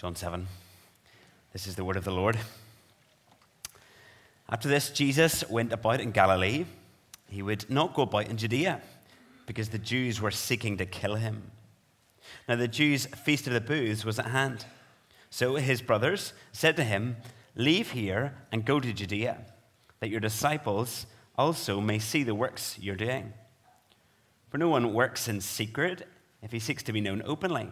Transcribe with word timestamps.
John 0.00 0.16
7. 0.16 0.46
This 1.52 1.66
is 1.66 1.76
the 1.76 1.84
word 1.84 1.98
of 1.98 2.04
the 2.04 2.10
Lord. 2.10 2.38
After 4.48 4.66
this, 4.66 4.88
Jesus 4.88 5.46
went 5.50 5.74
about 5.74 6.00
in 6.00 6.10
Galilee. 6.10 6.64
He 7.28 7.42
would 7.42 7.68
not 7.68 7.92
go 7.92 8.04
about 8.04 8.28
in 8.28 8.38
Judea 8.38 8.80
because 9.44 9.68
the 9.68 9.78
Jews 9.78 10.18
were 10.18 10.30
seeking 10.30 10.78
to 10.78 10.86
kill 10.86 11.16
him. 11.16 11.50
Now, 12.48 12.56
the 12.56 12.66
Jews' 12.66 13.04
feast 13.04 13.46
of 13.46 13.52
the 13.52 13.60
booths 13.60 14.02
was 14.02 14.18
at 14.18 14.28
hand. 14.28 14.64
So 15.28 15.56
his 15.56 15.82
brothers 15.82 16.32
said 16.50 16.76
to 16.76 16.84
him, 16.84 17.18
Leave 17.54 17.90
here 17.90 18.32
and 18.50 18.64
go 18.64 18.80
to 18.80 18.94
Judea, 18.94 19.36
that 19.98 20.08
your 20.08 20.20
disciples 20.20 21.04
also 21.36 21.78
may 21.78 21.98
see 21.98 22.22
the 22.22 22.34
works 22.34 22.78
you're 22.80 22.96
doing. 22.96 23.34
For 24.48 24.56
no 24.56 24.70
one 24.70 24.94
works 24.94 25.28
in 25.28 25.42
secret 25.42 26.08
if 26.40 26.52
he 26.52 26.58
seeks 26.58 26.82
to 26.84 26.92
be 26.94 27.02
known 27.02 27.20
openly. 27.26 27.70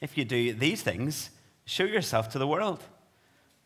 If 0.00 0.16
you 0.16 0.24
do 0.24 0.52
these 0.52 0.82
things, 0.82 1.30
show 1.64 1.84
yourself 1.84 2.28
to 2.30 2.38
the 2.38 2.46
world. 2.46 2.82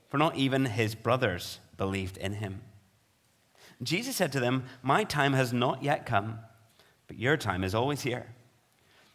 For 0.08 0.18
not 0.18 0.36
even 0.36 0.66
his 0.66 0.94
brothers 0.94 1.58
believed 1.76 2.16
in 2.16 2.34
him. 2.34 2.62
Jesus 3.82 4.16
said 4.16 4.32
to 4.32 4.40
them, 4.40 4.64
My 4.82 5.04
time 5.04 5.32
has 5.32 5.52
not 5.52 5.82
yet 5.82 6.06
come, 6.06 6.38
but 7.06 7.18
your 7.18 7.36
time 7.36 7.64
is 7.64 7.74
always 7.74 8.02
here. 8.02 8.26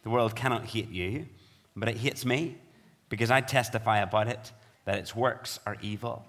The 0.02 0.10
world 0.10 0.36
cannot 0.36 0.66
hate 0.66 0.90
you, 0.90 1.26
but 1.76 1.88
it 1.88 1.98
hates 1.98 2.24
me, 2.24 2.56
because 3.08 3.30
I 3.30 3.40
testify 3.40 3.98
about 3.98 4.28
it 4.28 4.52
that 4.84 4.98
its 4.98 5.14
works 5.14 5.58
are 5.66 5.76
evil. 5.82 6.24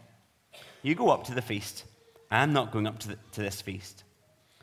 You 0.82 0.96
go 0.96 1.10
up 1.10 1.26
to 1.26 1.34
the 1.34 1.42
feast. 1.42 1.86
I 2.30 2.44
am 2.44 2.54
not 2.54 2.72
going 2.72 2.88
up 2.88 3.00
to, 3.00 3.10
the, 3.10 3.18
to 3.34 3.42
this 3.42 3.62
feast, 3.62 4.04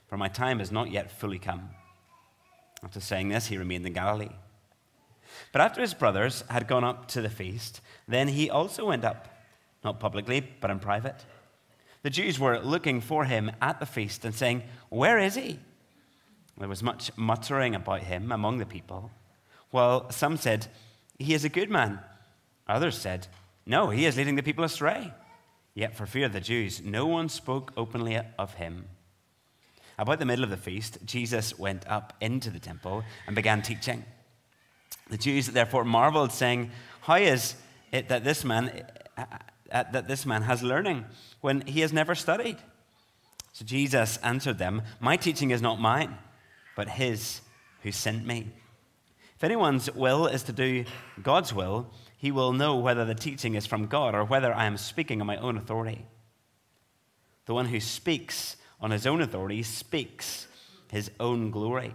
for 0.08 0.16
my 0.16 0.28
time 0.28 0.58
has 0.58 0.72
not 0.72 0.90
yet 0.90 1.10
fully 1.10 1.38
come. 1.38 1.70
After 2.82 3.00
saying 3.00 3.28
this, 3.28 3.46
he 3.46 3.58
remained 3.58 3.86
in 3.86 3.92
Galilee. 3.92 4.30
But 5.52 5.62
after 5.62 5.80
his 5.80 5.94
brothers 5.94 6.44
had 6.48 6.68
gone 6.68 6.84
up 6.84 7.08
to 7.08 7.22
the 7.22 7.30
feast, 7.30 7.80
then 8.06 8.28
he 8.28 8.50
also 8.50 8.86
went 8.86 9.04
up, 9.04 9.28
not 9.84 10.00
publicly, 10.00 10.46
but 10.60 10.70
in 10.70 10.78
private. 10.78 11.24
The 12.02 12.10
Jews 12.10 12.38
were 12.38 12.60
looking 12.60 13.00
for 13.00 13.24
him 13.24 13.50
at 13.60 13.80
the 13.80 13.86
feast 13.86 14.24
and 14.24 14.34
saying, 14.34 14.62
Where 14.88 15.18
is 15.18 15.34
he? 15.34 15.58
There 16.56 16.68
was 16.68 16.82
much 16.82 17.10
muttering 17.16 17.74
about 17.74 18.02
him 18.02 18.32
among 18.32 18.58
the 18.58 18.66
people. 18.66 19.10
While 19.70 20.10
some 20.10 20.36
said, 20.36 20.68
He 21.18 21.34
is 21.34 21.44
a 21.44 21.48
good 21.48 21.70
man. 21.70 22.00
Others 22.68 22.98
said, 22.98 23.26
No, 23.66 23.90
he 23.90 24.06
is 24.06 24.16
leading 24.16 24.36
the 24.36 24.42
people 24.42 24.64
astray. 24.64 25.12
Yet 25.74 25.96
for 25.96 26.06
fear 26.06 26.26
of 26.26 26.32
the 26.32 26.40
Jews, 26.40 26.82
no 26.84 27.06
one 27.06 27.28
spoke 27.28 27.72
openly 27.76 28.20
of 28.38 28.54
him. 28.54 28.86
About 29.98 30.18
the 30.18 30.26
middle 30.26 30.44
of 30.44 30.50
the 30.50 30.56
feast, 30.56 30.98
Jesus 31.04 31.58
went 31.58 31.86
up 31.88 32.14
into 32.20 32.50
the 32.50 32.58
temple 32.58 33.04
and 33.26 33.34
began 33.34 33.62
teaching. 33.62 34.04
The 35.10 35.18
Jews 35.18 35.46
therefore 35.48 35.84
marveled, 35.84 36.32
saying, 36.32 36.70
How 37.02 37.16
is 37.16 37.54
it 37.92 38.08
that 38.08 38.24
this 38.24 38.44
man, 38.44 38.84
uh, 39.16 39.24
that 39.70 40.08
this 40.08 40.26
man 40.26 40.42
has 40.42 40.62
learning 40.62 41.04
when 41.40 41.62
he 41.62 41.80
has 41.80 41.92
never 41.92 42.14
studied? 42.14 42.56
So 43.52 43.64
Jesus 43.64 44.18
answered 44.18 44.58
them, 44.58 44.82
My 45.00 45.16
teaching 45.16 45.50
is 45.50 45.62
not 45.62 45.80
mine, 45.80 46.16
but 46.76 46.88
his 46.88 47.40
who 47.82 47.92
sent 47.92 48.26
me. 48.26 48.52
If 49.36 49.44
anyone's 49.44 49.90
will 49.92 50.26
is 50.26 50.42
to 50.44 50.52
do 50.52 50.84
God's 51.22 51.54
will, 51.54 51.90
he 52.16 52.32
will 52.32 52.52
know 52.52 52.76
whether 52.76 53.04
the 53.04 53.14
teaching 53.14 53.54
is 53.54 53.66
from 53.66 53.86
God 53.86 54.14
or 54.14 54.24
whether 54.24 54.52
I 54.52 54.66
am 54.66 54.76
speaking 54.76 55.20
on 55.20 55.26
my 55.26 55.36
own 55.36 55.56
authority. 55.56 56.04
The 57.46 57.54
one 57.54 57.66
who 57.66 57.80
speaks 57.80 58.56
on 58.80 58.90
his 58.90 59.06
own 59.06 59.22
authority 59.22 59.62
speaks 59.62 60.48
his 60.90 61.10
own 61.20 61.50
glory 61.50 61.94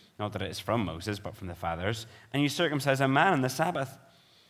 not 0.21 0.33
that 0.33 0.41
it 0.41 0.51
is 0.51 0.59
from 0.59 0.85
Moses, 0.85 1.19
but 1.19 1.35
from 1.35 1.47
the 1.47 1.55
fathers, 1.55 2.05
and 2.31 2.41
you 2.41 2.47
circumcise 2.47 3.01
a 3.01 3.07
man 3.07 3.33
on 3.33 3.41
the 3.41 3.49
Sabbath. 3.49 3.97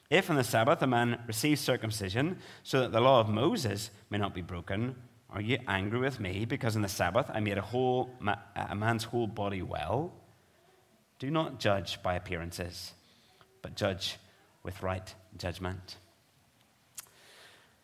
If 0.10 0.30
on 0.30 0.36
the 0.36 0.44
Sabbath 0.44 0.82
a 0.82 0.88
man 0.88 1.20
receives 1.26 1.62
circumcision, 1.62 2.38
so 2.62 2.82
that 2.82 2.92
the 2.92 3.00
law 3.00 3.22
of 3.22 3.30
Moses 3.30 3.90
may 4.10 4.18
not 4.18 4.36
be 4.36 4.42
broken, 4.42 4.96
are 5.30 5.42
you 5.42 5.58
angry 5.68 6.00
with 6.00 6.20
me 6.20 6.44
because 6.44 6.76
on 6.76 6.82
the 6.82 6.90
Sabbath 6.90 7.32
I 7.34 7.40
made 7.40 7.58
a, 7.58 7.62
whole, 7.62 8.10
a 8.56 8.76
man's 8.76 9.06
whole 9.06 9.28
body 9.28 9.62
well? 9.62 10.12
Do 11.20 11.32
not 11.32 11.60
judge 11.60 12.04
by 12.04 12.16
appearances, 12.16 12.92
but 13.62 13.76
judge 13.76 14.18
with 14.64 14.84
right 14.84 15.16
judgment. 15.38 15.96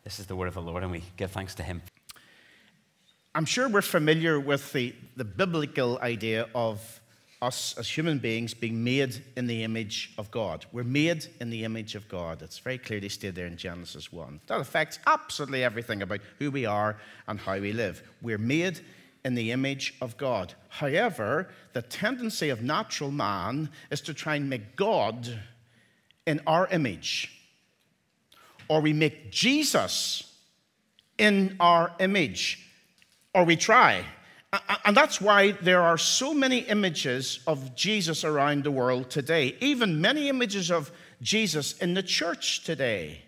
This 0.04 0.20
is 0.20 0.26
the 0.26 0.36
word 0.36 0.50
of 0.50 0.56
the 0.56 0.62
Lord, 0.62 0.84
and 0.84 0.92
we 0.92 1.04
give 1.16 1.32
thanks 1.32 1.56
to 1.56 1.64
him. 1.64 1.82
I'm 3.34 3.46
sure 3.46 3.70
we're 3.70 3.82
familiar 3.82 4.40
with 4.40 4.74
the, 4.74 4.94
the 5.16 5.24
biblical 5.24 6.00
idea 6.00 6.48
of 6.54 7.00
us 7.42 7.76
as 7.78 7.88
human 7.88 8.18
beings 8.18 8.54
being 8.54 8.84
made 8.84 9.24
in 9.36 9.46
the 9.48 9.64
image 9.64 10.14
of 10.18 10.32
God. 10.32 10.66
We're 10.72 10.84
made 10.84 11.28
in 11.40 11.50
the 11.50 11.64
image 11.64 11.96
of 11.96 12.08
God. 12.10 12.42
It's 12.42 12.58
very 12.58 12.78
clearly 12.78 13.10
stated 13.10 13.36
there 13.36 13.46
in 13.46 13.58
Genesis 13.58 14.12
1. 14.12 14.42
That 14.48 14.60
affects 14.60 15.00
absolutely 15.06 15.64
everything 15.64 16.02
about 16.02 16.22
who 16.40 16.50
we 16.50 16.66
are 16.66 16.98
and 17.28 17.40
how 17.40 17.60
we 17.60 17.74
live. 17.74 18.02
We're 18.22 18.40
made 18.40 18.80
in 19.24 19.36
the 19.36 19.52
image 19.52 19.94
of 20.02 20.18
God. 20.18 20.54
However, 20.70 21.50
the 21.74 21.82
tendency 21.82 22.50
of 22.50 22.64
natural 22.64 23.12
man 23.12 23.70
is 23.92 24.02
to 24.02 24.14
try 24.14 24.36
and 24.36 24.50
make 24.50 24.76
God 24.76 25.28
in 26.26 26.42
our 26.48 26.68
image. 26.68 27.32
Or 28.68 28.82
we 28.82 28.94
make 28.94 29.32
Jesus 29.32 30.34
in 31.18 31.56
our 31.60 31.94
image. 32.00 32.68
Or 33.34 33.44
we 33.44 33.56
try 33.56 34.06
and 34.86 34.96
that's 34.96 35.20
why 35.20 35.52
there 35.52 35.82
are 35.82 35.98
so 35.98 36.34
many 36.34 36.60
images 36.60 37.40
of 37.48 37.76
Jesus 37.76 38.24
around 38.24 38.64
the 38.64 38.72
world 38.72 39.10
today, 39.10 39.56
even 39.60 40.00
many 40.00 40.30
images 40.30 40.72
of 40.72 40.92
Jesus 41.22 41.78
in 41.80 41.94
the 41.94 42.04
church 42.04 42.64
today. 42.64 43.24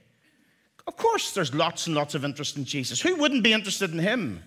Of 0.88 0.96
course, 0.96 1.34
there's 1.34 1.54
lots 1.54 1.88
and 1.88 1.96
lots 1.96 2.16
of 2.16 2.24
interest 2.24 2.58
in 2.58 2.66
Jesus. 2.66 3.02
Who 3.02 3.16
wouldn't 3.16 3.44
be 3.44 3.54
interested 3.54 3.92
in 3.92 4.00
him? 4.00 4.44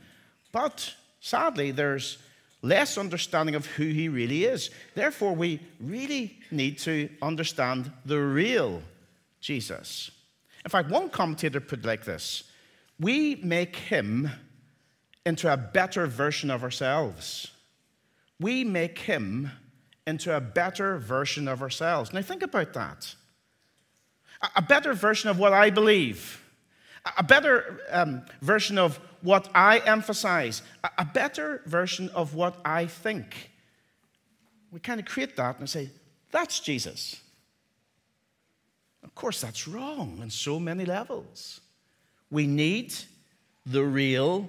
But 0.51 0.95
sadly, 1.21 1.71
there's 1.71 2.19
less 2.63 2.97
understanding 2.97 3.55
of 3.55 3.67
who 3.67 3.85
he 3.85 4.09
really 4.09 4.45
is. 4.45 4.71
Therefore, 4.95 5.35
we 5.35 5.61
really 5.79 6.39
need 6.51 6.79
to 6.79 7.09
understand 7.21 7.93
the 8.07 8.19
real 8.19 8.83
Jesus. 9.41 10.11
In 10.65 10.71
fact, 10.71 10.89
one 10.89 11.11
commentator 11.11 11.61
put 11.61 11.81
it 11.81 11.85
like 11.85 12.05
this 12.05 12.45
We 12.99 13.37
make 13.37 13.77
him 13.77 14.31
into 15.25 15.53
a 15.53 15.57
better 15.57 16.07
version 16.07 16.51
of 16.51 16.63
ourselves. 16.63 17.51
We 18.41 18.65
make 18.65 18.99
him 18.99 19.51
into 20.07 20.37
a 20.37 20.41
better 20.41 20.99
version 20.99 21.47
of 21.47 21.63
ourselves. 21.63 22.13
Now, 22.13 22.23
think 22.23 22.43
about 22.43 22.73
that. 22.73 23.15
A 24.57 24.63
better 24.63 24.95
version 24.95 25.31
of 25.31 25.39
what 25.39 25.53
I 25.53 25.71
believe, 25.71 26.43
a 27.17 27.23
better 27.23 27.81
um, 27.91 28.23
version 28.41 28.77
of 28.79 28.99
what 29.21 29.49
I 29.55 29.79
emphasize, 29.79 30.63
a 30.99 31.05
better 31.05 31.63
version 31.67 32.09
of 32.09 32.35
what 32.35 32.57
I 32.65 32.87
think. 32.87 33.51
We 34.73 34.81
kind 34.81 34.99
of 34.99 35.07
create 35.07 35.37
that 35.37 35.61
and 35.61 35.71
say, 35.71 35.91
that's 36.33 36.59
Jesus. 36.59 37.21
Of 39.05 39.15
course, 39.15 39.41
that's 39.41 39.69
wrong 39.69 40.19
on 40.21 40.31
so 40.31 40.59
many 40.59 40.85
levels. 40.85 41.61
We 42.31 42.47
need 42.47 42.95
the 43.65 43.85
real 43.85 44.49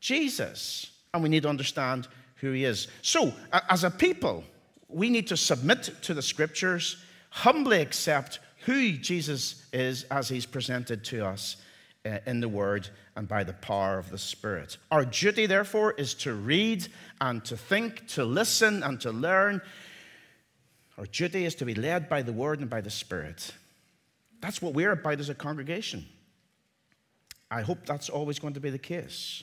Jesus. 0.00 0.90
And 1.12 1.22
we 1.22 1.28
need 1.28 1.42
to 1.42 1.48
understand 1.48 2.08
who 2.36 2.52
he 2.52 2.64
is. 2.64 2.88
So, 3.02 3.32
as 3.68 3.84
a 3.84 3.90
people, 3.90 4.44
we 4.88 5.10
need 5.10 5.26
to 5.28 5.36
submit 5.36 5.90
to 6.02 6.14
the 6.14 6.22
scriptures, 6.22 6.96
humbly 7.30 7.80
accept 7.80 8.40
who 8.64 8.92
Jesus 8.92 9.66
is 9.72 10.04
as 10.04 10.28
he's 10.28 10.46
presented 10.46 11.04
to 11.04 11.24
us 11.26 11.56
uh, 12.04 12.18
in 12.26 12.40
the 12.40 12.48
Word 12.48 12.88
and 13.16 13.28
by 13.28 13.44
the 13.44 13.52
power 13.52 13.98
of 13.98 14.10
the 14.10 14.18
Spirit. 14.18 14.76
Our 14.90 15.04
duty, 15.04 15.46
therefore, 15.46 15.92
is 15.92 16.14
to 16.14 16.34
read 16.34 16.86
and 17.20 17.44
to 17.46 17.56
think, 17.56 18.06
to 18.08 18.24
listen 18.24 18.82
and 18.82 19.00
to 19.00 19.12
learn. 19.12 19.60
Our 20.98 21.06
duty 21.06 21.44
is 21.44 21.54
to 21.56 21.64
be 21.64 21.74
led 21.74 22.08
by 22.08 22.22
the 22.22 22.32
Word 22.32 22.60
and 22.60 22.70
by 22.70 22.80
the 22.80 22.90
Spirit. 22.90 23.52
That's 24.40 24.62
what 24.62 24.74
we're 24.74 24.92
about 24.92 25.20
as 25.20 25.28
a 25.28 25.34
congregation. 25.34 26.06
I 27.50 27.62
hope 27.62 27.84
that's 27.84 28.08
always 28.08 28.38
going 28.38 28.54
to 28.54 28.60
be 28.60 28.70
the 28.70 28.78
case. 28.78 29.42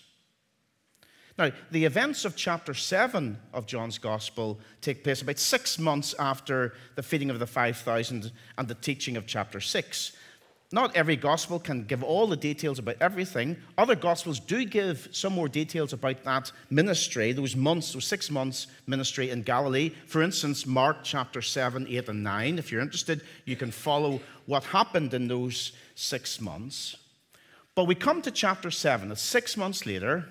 Now, 1.38 1.52
the 1.70 1.86
events 1.86 2.26
of 2.26 2.36
chapter 2.36 2.74
7 2.74 3.38
of 3.54 3.68
John's 3.68 4.00
Gospel 4.00 4.60
take 4.82 5.04
place 5.04 5.22
about 5.22 5.38
six 5.38 5.78
months 5.78 6.16
after 6.18 6.74
the 6.96 7.04
feeding 7.04 7.30
of 7.30 7.38
the 7.38 7.46
5,000 7.46 8.32
and 8.58 8.68
the 8.68 8.74
teaching 8.74 9.18
of 9.18 9.28
chapter 9.28 9.60
6. 9.60 10.14
not 10.72 10.94
every 10.98 11.16
gospel 11.16 11.60
can 11.60 11.86
give 11.86 12.04
all 12.04 12.28
the 12.28 12.36
details 12.36 12.80
about 12.80 12.98
everything. 13.00 13.56
Other 13.78 13.96
gospels 13.96 14.40
do 14.40 14.66
give 14.66 15.08
some 15.12 15.32
more 15.32 15.48
details 15.48 15.94
about 15.94 16.24
that 16.24 16.52
ministry, 16.70 17.32
those 17.32 17.56
months, 17.56 17.94
those 17.94 18.06
six 18.06 18.30
months 18.32 18.68
ministry 18.88 19.30
in 19.30 19.44
Galilee. 19.44 19.92
For 20.08 20.24
instance, 20.24 20.66
Mark 20.66 20.98
chapter 21.04 21.42
7, 21.42 21.88
8, 21.88 22.10
and 22.10 22.24
9. 22.24 22.60
If 22.60 22.72
you're 22.72 22.82
interested, 22.82 23.22
you 23.46 23.56
can 23.56 23.72
follow 23.72 24.20
what 24.46 24.64
happened 24.64 25.14
in 25.14 25.28
those 25.28 25.72
six 25.94 26.42
months. 26.42 26.98
But 27.76 27.86
we 27.86 27.94
come 27.94 28.24
to 28.24 28.32
chapter 28.32 28.72
7, 28.72 29.12
it's 29.12 29.22
six 29.22 29.56
months 29.56 29.86
later, 29.86 30.26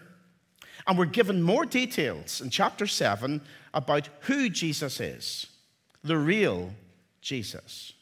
and 0.87 0.99
we're 0.99 1.07
given 1.07 1.43
more 1.43 1.65
details 1.65 2.41
in 2.41 2.51
chapter 2.51 2.87
7 2.87 3.41
about 3.75 4.09
who 4.21 4.49
Jesus 4.49 5.01
is, 5.01 5.47
the 6.03 6.17
real 6.17 6.73
Jesus 7.21 7.93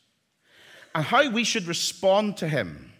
and 0.94 1.04
how 1.04 1.28
we 1.28 1.44
should 1.44 1.66
respond 1.66 2.36
to 2.38 2.48
him. 2.48 2.92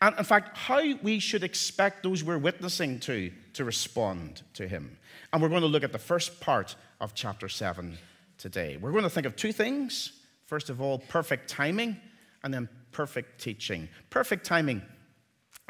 And 0.00 0.16
in 0.18 0.24
fact, 0.24 0.56
how 0.56 0.82
we 1.02 1.18
should 1.18 1.42
expect 1.42 2.02
those 2.02 2.24
we're 2.24 2.38
witnessing 2.38 3.00
to 3.00 3.30
to 3.54 3.64
respond 3.64 4.42
to 4.54 4.68
him. 4.68 4.98
And 5.32 5.40
we're 5.40 5.48
going 5.48 5.62
to 5.62 5.66
look 5.66 5.84
at 5.84 5.92
the 5.92 5.98
first 5.98 6.40
part 6.40 6.76
of 7.00 7.14
chapter 7.14 7.48
7 7.48 7.96
today. 8.36 8.76
We're 8.76 8.90
going 8.90 9.04
to 9.04 9.10
think 9.10 9.26
of 9.26 9.34
two 9.34 9.52
things. 9.52 10.12
First 10.44 10.68
of 10.68 10.80
all, 10.80 10.98
perfect 10.98 11.48
timing, 11.48 11.96
and 12.44 12.52
then 12.52 12.68
perfect 12.92 13.40
teaching. 13.40 13.88
Perfect 14.10 14.44
timing 14.44 14.82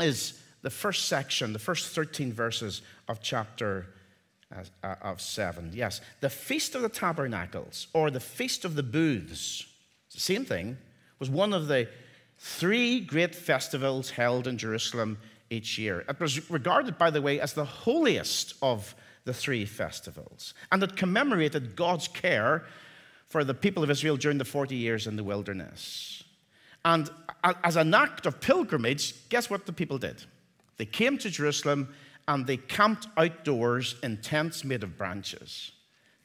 is 0.01 0.41
the 0.67 0.71
first 0.71 1.07
section, 1.07 1.53
the 1.53 1.61
first 1.61 1.95
13 1.95 2.33
verses 2.33 2.83
of 3.07 3.23
chapter 3.23 3.87
uh, 4.53 4.97
of 5.01 5.21
7. 5.21 5.71
Yes, 5.73 6.01
the 6.21 6.29
Feast 6.29 6.75
of 6.75 6.83
the 6.83 6.89
Tabernacles, 6.89 7.87
or 7.93 8.11
the 8.11 8.19
Feast 8.19 8.65
of 8.65 8.75
the 8.75 8.83
Booths, 8.83 9.65
the 10.13 10.19
same 10.19 10.45
thing, 10.45 10.77
was 11.21 11.31
one 11.31 11.53
of 11.53 11.69
the 11.69 11.87
three 12.41 12.99
great 12.99 13.33
festivals 13.33 14.11
held 14.11 14.49
in 14.49 14.59
Jerusalem 14.59 15.19
each 15.51 15.79
year. 15.79 16.05
It 16.09 16.19
was 16.19 16.51
regarded, 16.51 16.99
by 16.99 17.11
the 17.11 17.23
way, 17.23 17.41
as 17.41 17.53
the 17.53 17.65
holiest 17.65 18.55
of 18.61 18.97
the 19.25 19.33
three 19.33 19.67
festivals, 19.67 20.53
and 20.73 20.83
it 20.83 20.97
commemorated 20.97 21.77
God's 21.77 22.09
care 22.09 22.65
for 23.29 23.45
the 23.45 23.55
people 23.55 23.85
of 23.85 23.91
Israel 23.93 24.17
during 24.17 24.39
the 24.39 24.45
40 24.45 24.75
years 24.75 25.07
in 25.07 25.15
the 25.15 25.23
wilderness. 25.23 26.25
And 26.85 27.09
as 27.45 27.77
an 27.77 27.95
act 27.95 28.27
of 28.27 28.41
pilgrimage, 28.41 29.29
guess 29.29 29.49
what 29.49 29.67
the 29.67 29.73
people 29.73 29.99
did? 29.99 30.25
They 30.79 30.87
came 30.87 31.19
to 31.19 31.31
Jerusalem 31.31 31.95
and 32.29 32.47
they 32.47 32.57
camped 32.57 33.07
outdoors 33.17 33.97
in 34.03 34.19
tents 34.19 34.65
made 34.65 34.83
of 34.83 34.99
branches 34.99 35.73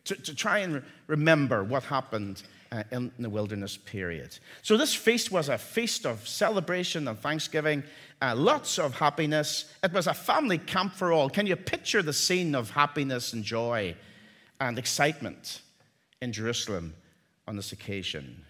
to, 0.06 0.16
to 0.16 0.36
try 0.36 0.60
and 0.60 0.84
remember 1.08 1.64
what 1.64 1.84
happened 1.84 2.44
uh, 2.72 2.84
in 2.92 3.12
the 3.20 3.30
wilderness 3.30 3.78
period. 3.78 4.38
So, 4.62 4.78
this 4.78 4.96
feast 4.96 5.32
was 5.32 5.50
a 5.50 5.58
feast 5.58 6.06
of 6.06 6.28
celebration 6.28 7.08
and 7.08 7.20
thanksgiving, 7.20 7.84
uh, 8.22 8.34
lots 8.36 8.80
of 8.80 8.96
happiness. 8.96 9.74
It 9.84 9.92
was 9.92 10.08
a 10.08 10.14
family 10.14 10.58
camp 10.58 10.94
for 10.94 11.12
all. 11.12 11.30
Can 11.30 11.48
you 11.48 11.56
picture 11.56 12.02
the 12.02 12.14
scene 12.14 12.56
of 12.56 12.72
happiness 12.72 13.34
and 13.34 13.44
joy 13.44 13.96
and 14.60 14.80
excitement 14.80 15.62
in 16.22 16.32
Jerusalem 16.32 16.96
on 17.48 17.58
this 17.58 17.74
occasion? 17.74 18.46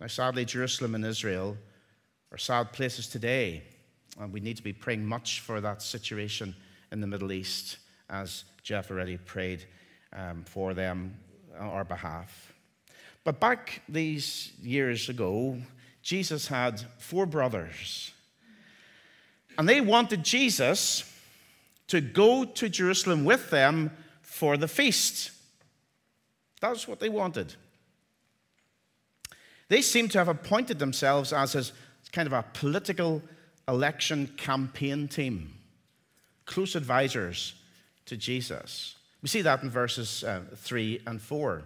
Now, 0.00 0.06
sadly, 0.06 0.44
Jerusalem 0.44 0.94
and 0.94 1.04
Israel 1.04 1.56
are 2.30 2.38
sad 2.38 2.72
places 2.72 3.08
today, 3.08 3.64
and 4.18 4.32
we 4.32 4.40
need 4.40 4.56
to 4.56 4.62
be 4.62 4.72
praying 4.72 5.06
much 5.06 5.40
for 5.40 5.60
that 5.60 5.82
situation 5.82 6.54
in 6.90 7.00
the 7.00 7.06
Middle 7.06 7.32
East, 7.32 7.78
as 8.10 8.44
Jeff 8.62 8.90
already 8.90 9.16
prayed 9.16 9.64
um, 10.12 10.44
for 10.44 10.74
them 10.74 11.16
on 11.58 11.68
our 11.68 11.84
behalf. 11.84 12.52
But 13.24 13.40
back 13.40 13.82
these 13.88 14.52
years 14.62 15.08
ago, 15.08 15.58
Jesus 16.02 16.48
had 16.48 16.80
four 16.98 17.26
brothers. 17.26 18.12
And 19.58 19.68
they 19.68 19.80
wanted 19.80 20.24
Jesus 20.24 21.04
to 21.88 22.00
go 22.00 22.44
to 22.44 22.68
Jerusalem 22.68 23.24
with 23.24 23.50
them 23.50 23.90
for 24.22 24.56
the 24.56 24.68
feast. 24.68 25.32
That's 26.60 26.86
what 26.86 27.00
they 27.00 27.08
wanted. 27.08 27.54
They 29.68 29.82
seem 29.82 30.08
to 30.08 30.18
have 30.18 30.28
appointed 30.28 30.78
themselves 30.78 31.32
as 31.32 31.54
a 31.54 31.64
kind 32.12 32.26
of 32.26 32.32
a 32.32 32.44
political 32.54 33.22
election 33.68 34.32
campaign 34.36 35.06
team, 35.06 35.54
close 36.46 36.74
advisors 36.74 37.54
to 38.06 38.16
Jesus. 38.16 38.96
We 39.22 39.28
see 39.28 39.42
that 39.42 39.62
in 39.62 39.70
verses 39.70 40.24
uh, 40.24 40.40
3 40.56 41.02
and 41.06 41.20
4. 41.20 41.62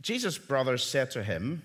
Jesus' 0.00 0.38
brothers 0.38 0.84
said 0.84 1.10
to 1.12 1.22
him, 1.22 1.62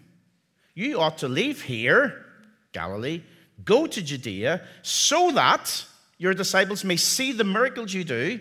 You 0.73 0.99
ought 0.99 1.19
to 1.19 1.27
leave 1.27 1.61
here, 1.61 2.25
Galilee, 2.71 3.21
go 3.63 3.85
to 3.85 4.01
Judea, 4.01 4.61
so 4.81 5.31
that 5.31 5.85
your 6.17 6.33
disciples 6.33 6.83
may 6.83 6.97
see 6.97 7.31
the 7.31 7.43
miracles 7.43 7.93
you 7.93 8.03
do. 8.03 8.39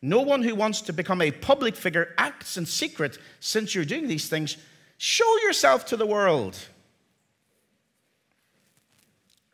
No 0.00 0.20
one 0.20 0.42
who 0.42 0.54
wants 0.54 0.82
to 0.82 0.92
become 0.92 1.20
a 1.20 1.32
public 1.32 1.74
figure 1.74 2.14
acts 2.16 2.56
in 2.56 2.64
secret. 2.64 3.18
Since 3.40 3.74
you're 3.74 3.84
doing 3.84 4.06
these 4.06 4.28
things, 4.28 4.56
show 4.96 5.36
yourself 5.42 5.86
to 5.86 5.96
the 5.96 6.06
world. 6.06 6.56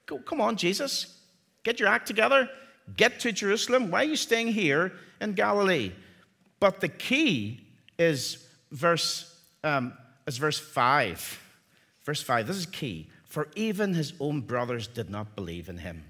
Go, 0.07 0.19
come 0.19 0.41
on, 0.41 0.57
Jesus. 0.57 1.19
Get 1.63 1.81
your 1.81 1.89
act 1.89 2.07
together. 2.07 2.49
Get 2.97 3.21
to 3.21 3.33
Jerusalem. 3.33 3.91
Why 3.91 4.03
are 4.03 4.09
you 4.09 4.17
staying 4.17 4.49
here 4.49 4.93
in 5.21 5.33
Galilee? 5.33 5.93
But 6.61 6.81
the 6.81 6.89
key 6.89 7.67
is 7.99 8.47
verse 8.71 9.35
um, 9.65 9.95
is 10.27 10.39
verse 10.39 10.59
5. 10.59 11.41
Verse 12.05 12.23
5, 12.23 12.47
this 12.47 12.57
is 12.57 12.67
key. 12.67 13.09
For 13.25 13.49
even 13.57 13.95
his 13.95 14.13
own 14.21 14.43
brothers 14.43 14.87
did 14.87 15.11
not 15.11 15.35
believe 15.35 15.69
in 15.69 15.79
him. 15.79 16.05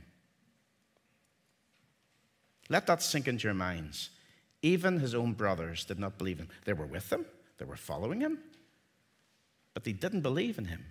Let 2.69 2.87
that 2.87 3.03
sink 3.03 3.29
into 3.29 3.47
your 3.47 3.55
minds. 3.55 4.11
Even 4.63 4.99
his 4.99 5.15
own 5.15 5.33
brothers 5.33 5.85
did 5.85 5.99
not 5.99 6.19
believe 6.19 6.39
in 6.39 6.47
him. 6.47 6.53
They 6.65 6.73
were 6.73 6.87
with 6.87 7.13
him, 7.13 7.25
they 7.59 7.65
were 7.65 7.77
following 7.77 8.21
him, 8.21 8.39
but 9.73 9.85
they 9.85 9.93
didn't 9.93 10.23
believe 10.23 10.59
in 10.59 10.67
him. 10.67 10.85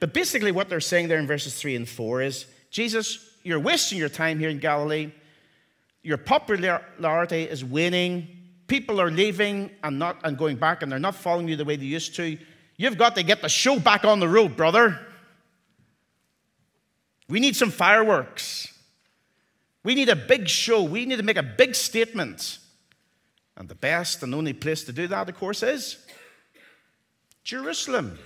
But 0.00 0.12
basically, 0.12 0.52
what 0.52 0.68
they're 0.68 0.80
saying 0.80 1.08
there 1.08 1.18
in 1.18 1.26
verses 1.26 1.58
3 1.58 1.76
and 1.76 1.88
4 1.88 2.22
is 2.22 2.46
Jesus, 2.70 3.36
you're 3.42 3.60
wasting 3.60 3.98
your 3.98 4.08
time 4.08 4.38
here 4.38 4.50
in 4.50 4.58
Galilee. 4.58 5.12
Your 6.02 6.18
popularity 6.18 7.42
is 7.42 7.64
waning 7.64 8.36
people 8.66 9.00
are 9.00 9.10
leaving 9.10 9.70
and, 9.82 9.98
not, 9.98 10.18
and 10.24 10.36
going 10.36 10.56
back 10.56 10.82
and 10.82 10.90
they're 10.90 10.98
not 10.98 11.14
following 11.14 11.48
you 11.48 11.56
the 11.56 11.64
way 11.64 11.76
they 11.76 11.84
used 11.84 12.14
to, 12.16 12.38
you've 12.76 12.98
got 12.98 13.14
to 13.16 13.22
get 13.22 13.42
the 13.42 13.48
show 13.48 13.78
back 13.78 14.04
on 14.04 14.20
the 14.20 14.28
road, 14.28 14.56
brother. 14.56 14.98
We 17.28 17.40
need 17.40 17.56
some 17.56 17.70
fireworks. 17.70 18.72
We 19.84 19.94
need 19.94 20.08
a 20.08 20.16
big 20.16 20.48
show. 20.48 20.82
We 20.82 21.06
need 21.06 21.16
to 21.16 21.22
make 21.22 21.36
a 21.36 21.42
big 21.42 21.74
statement. 21.74 22.58
And 23.56 23.68
the 23.68 23.74
best 23.74 24.22
and 24.22 24.34
only 24.34 24.52
place 24.52 24.84
to 24.84 24.92
do 24.92 25.06
that, 25.08 25.28
of 25.28 25.36
course, 25.36 25.62
is 25.62 26.04
Jerusalem 27.44 28.18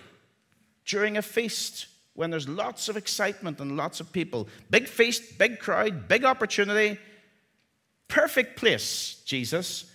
during 0.84 1.16
a 1.16 1.22
feast 1.22 1.86
when 2.14 2.30
there's 2.30 2.48
lots 2.48 2.88
of 2.88 2.96
excitement 2.96 3.60
and 3.60 3.76
lots 3.76 4.00
of 4.00 4.12
people. 4.12 4.48
Big 4.68 4.88
feast, 4.88 5.38
big 5.38 5.58
crowd, 5.58 6.08
big 6.08 6.24
opportunity. 6.24 6.98
Perfect 8.08 8.56
place, 8.56 9.22
Jesus, 9.24 9.90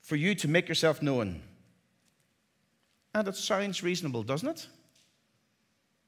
for 0.00 0.16
you 0.16 0.34
to 0.36 0.48
make 0.48 0.68
yourself 0.68 1.02
known. 1.02 1.42
And 3.14 3.28
it 3.28 3.36
sounds 3.36 3.82
reasonable, 3.82 4.22
doesn't 4.22 4.48
it? 4.48 4.66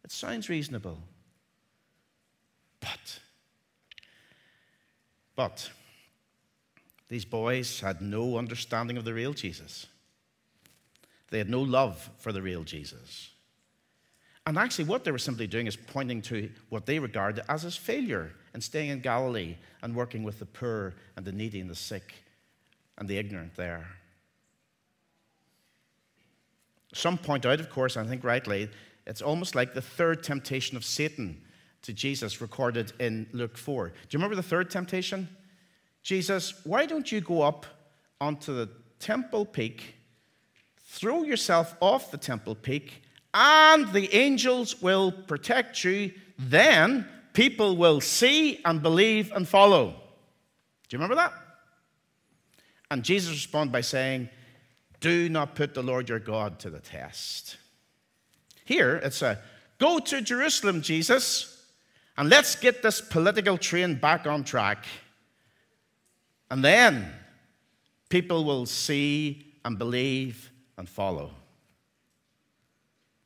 It 0.04 0.11
sounds 0.11 0.49
reasonable. 0.49 0.99
But, 2.80 3.21
but, 5.37 5.71
these 7.09 7.25
boys 7.25 7.80
had 7.80 8.00
no 8.00 8.38
understanding 8.38 8.97
of 8.97 9.04
the 9.04 9.14
real 9.14 9.35
Jesus. 9.35 9.87
They 11.30 11.38
had 11.38 11.49
no 11.49 11.61
love 11.62 12.11
for 12.18 12.33
the 12.33 12.42
real 12.42 12.64
Jesus. 12.64 13.30
And 14.47 14.59
actually, 14.59 14.85
what 14.85 15.05
they 15.05 15.11
were 15.11 15.19
simply 15.19 15.47
doing 15.47 15.67
is 15.67 15.77
pointing 15.77 16.21
to 16.23 16.51
what 16.69 16.85
they 16.85 16.99
regarded 16.99 17.45
as 17.49 17.63
his 17.63 17.77
failure 17.77 18.33
in 18.55 18.61
staying 18.61 18.91
in 18.91 19.01
Galilee 19.01 19.57
and 19.83 19.95
working 19.95 20.23
with 20.23 20.39
the 20.39 20.45
poor 20.45 20.95
and 21.17 21.25
the 21.25 21.33
needy 21.33 21.61
and 21.61 21.71
the 21.71 21.75
sick 21.75 22.15
and 22.99 23.09
the 23.09 23.17
ignorant 23.17 23.55
there. 23.57 23.89
Some 26.93 27.17
point 27.17 27.47
out, 27.47 27.59
of 27.59 27.71
course, 27.71 27.97
I 27.97 28.05
think 28.05 28.23
rightly, 28.23 28.69
it's 29.07 29.23
almost 29.23 29.55
like 29.55 29.75
the 29.75 29.83
third 29.83 30.23
temptation 30.23 30.77
of 30.77 30.85
Satan 30.85 31.41
to 31.83 31.93
Jesus 31.93 32.41
recorded 32.41 32.93
in 33.01 33.27
Luke 33.33 33.57
4. 33.57 33.89
Do 33.89 33.93
you 34.11 34.19
remember 34.19 34.37
the 34.37 34.43
third 34.43 34.71
temptation? 34.71 35.29
Jesus, 36.03 36.55
why 36.65 36.87
don't 36.87 37.11
you 37.11 37.21
go 37.21 37.43
up 37.43 37.67
onto 38.21 38.55
the 38.55 38.69
temple 39.01 39.45
peak, 39.45 39.95
throw 40.79 41.23
yourself 41.23 41.75
off 41.81 42.11
the 42.11 42.19
temple 42.19 42.55
peak, 42.55 43.03
and 43.35 43.93
the 43.93 44.14
angels 44.14 44.81
will 44.81 45.12
protect 45.12 45.83
you. 45.85 46.12
Then 46.38 47.07
people 47.33 47.76
will 47.76 48.00
see 48.00 48.61
and 48.64 48.81
believe 48.81 49.33
and 49.33 49.47
follow. 49.47 49.91
Do 50.88 50.97
you 50.97 50.99
remember 50.99 51.17
that? 51.17 51.33
And 52.91 53.03
Jesus 53.03 53.33
responded 53.33 53.73
by 53.73 53.81
saying, 53.81 54.29
Do 55.00 55.29
not 55.29 55.57
put 55.57 55.75
the 55.75 55.83
Lord 55.83 56.09
your 56.09 56.21
God 56.21 56.61
to 56.61 56.71
the 56.71 56.81
test. 56.81 57.57
Here, 58.64 58.97
it's 58.97 59.21
a 59.21 59.38
Go 59.79 59.99
to 59.99 60.21
Jerusalem, 60.21 60.83
Jesus, 60.83 61.62
and 62.17 62.29
let's 62.29 62.55
get 62.55 62.83
this 62.83 63.00
political 63.00 63.59
train 63.59 63.97
back 63.97 64.26
on 64.26 64.45
track. 64.45 64.87
And 66.50 66.64
then 66.64 67.12
people 68.09 68.45
will 68.45 68.67
see 68.67 69.55
and 69.64 69.76
believe 69.76 70.50
and 70.79 70.88
follow. 70.88 71.33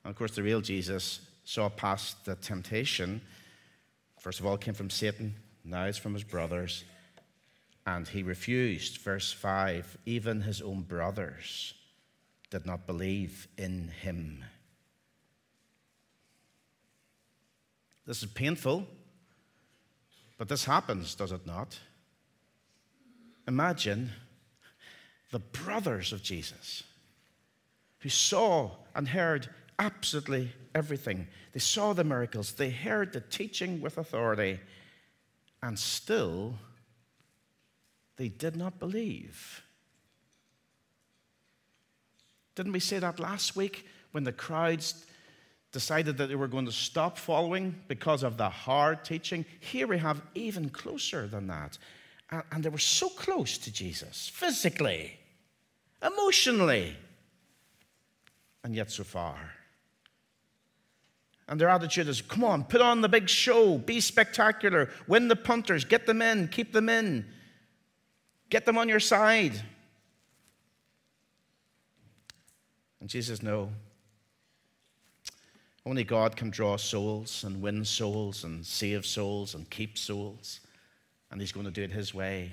And 0.08 0.14
of 0.14 0.18
course, 0.18 0.34
the 0.36 0.42
real 0.42 0.62
Jesus 0.62 1.20
saw 1.44 1.68
past 1.68 2.24
the 2.24 2.34
temptation. 2.34 3.20
First 4.18 4.40
of 4.40 4.46
all, 4.46 4.54
it 4.54 4.62
came 4.62 4.72
from 4.72 4.88
Satan, 4.88 5.34
now 5.66 5.84
it's 5.84 5.98
from 5.98 6.14
his 6.14 6.24
brothers. 6.24 6.84
And 7.86 8.08
he 8.08 8.22
refused, 8.22 9.02
verse 9.02 9.30
5, 9.30 9.98
even 10.06 10.40
his 10.40 10.62
own 10.62 10.80
brothers 10.80 11.74
did 12.48 12.64
not 12.64 12.86
believe 12.86 13.48
in 13.58 13.88
him. 14.00 14.46
This 18.06 18.22
is 18.22 18.30
painful, 18.30 18.86
but 20.38 20.48
this 20.48 20.64
happens, 20.64 21.14
does 21.16 21.32
it 21.32 21.46
not? 21.46 21.78
Imagine 23.46 24.12
the 25.32 25.40
brothers 25.40 26.14
of 26.14 26.22
Jesus 26.22 26.82
who 27.98 28.08
saw 28.08 28.70
and 28.94 29.08
heard 29.08 29.50
absolutely 29.78 30.52
everything. 30.74 31.26
They 31.52 31.60
saw 31.60 31.92
the 31.92 32.04
miracles, 32.04 32.52
they 32.52 32.70
heard 32.70 33.12
the 33.12 33.20
teaching 33.20 33.80
with 33.80 33.98
authority, 33.98 34.60
and 35.62 35.78
still 35.78 36.54
they 38.16 38.28
did 38.28 38.56
not 38.56 38.78
believe. 38.78 39.62
Didn't 42.54 42.72
we 42.72 42.80
say 42.80 42.98
that 42.98 43.20
last 43.20 43.54
week 43.54 43.86
when 44.10 44.24
the 44.24 44.32
crowds 44.32 45.06
decided 45.70 46.16
that 46.16 46.28
they 46.28 46.34
were 46.34 46.48
going 46.48 46.66
to 46.66 46.72
stop 46.72 47.16
following 47.16 47.74
because 47.86 48.24
of 48.24 48.36
the 48.36 48.48
hard 48.48 49.04
teaching? 49.04 49.44
Here 49.60 49.86
we 49.86 49.98
have 49.98 50.20
even 50.34 50.68
closer 50.70 51.28
than 51.28 51.46
that. 51.46 51.78
And 52.50 52.64
they 52.64 52.68
were 52.68 52.78
so 52.78 53.08
close 53.10 53.58
to 53.58 53.72
Jesus, 53.72 54.28
physically, 54.34 55.18
emotionally, 56.02 56.96
and 58.64 58.74
yet 58.74 58.90
so 58.90 59.04
far. 59.04 59.52
And 61.48 61.58
their 61.58 61.70
attitude 61.70 62.08
is 62.08 62.20
come 62.20 62.44
on, 62.44 62.64
put 62.64 62.82
on 62.82 63.00
the 63.00 63.08
big 63.08 63.28
show, 63.28 63.78
be 63.78 64.00
spectacular, 64.00 64.90
win 65.06 65.28
the 65.28 65.36
punters, 65.36 65.84
get 65.84 66.04
them 66.04 66.20
in, 66.20 66.48
keep 66.48 66.72
them 66.74 66.90
in, 66.90 67.24
get 68.50 68.66
them 68.66 68.76
on 68.76 68.88
your 68.88 69.00
side. 69.00 69.62
And 73.00 73.08
Jesus, 73.08 73.42
no. 73.42 73.70
Only 75.86 76.04
God 76.04 76.36
can 76.36 76.50
draw 76.50 76.76
souls 76.76 77.44
and 77.44 77.62
win 77.62 77.82
souls 77.82 78.44
and 78.44 78.66
save 78.66 79.06
souls 79.06 79.54
and 79.54 79.70
keep 79.70 79.96
souls. 79.96 80.60
And 81.30 81.40
He's 81.40 81.52
going 81.52 81.64
to 81.64 81.72
do 81.72 81.82
it 81.82 81.90
His 81.90 82.12
way. 82.12 82.52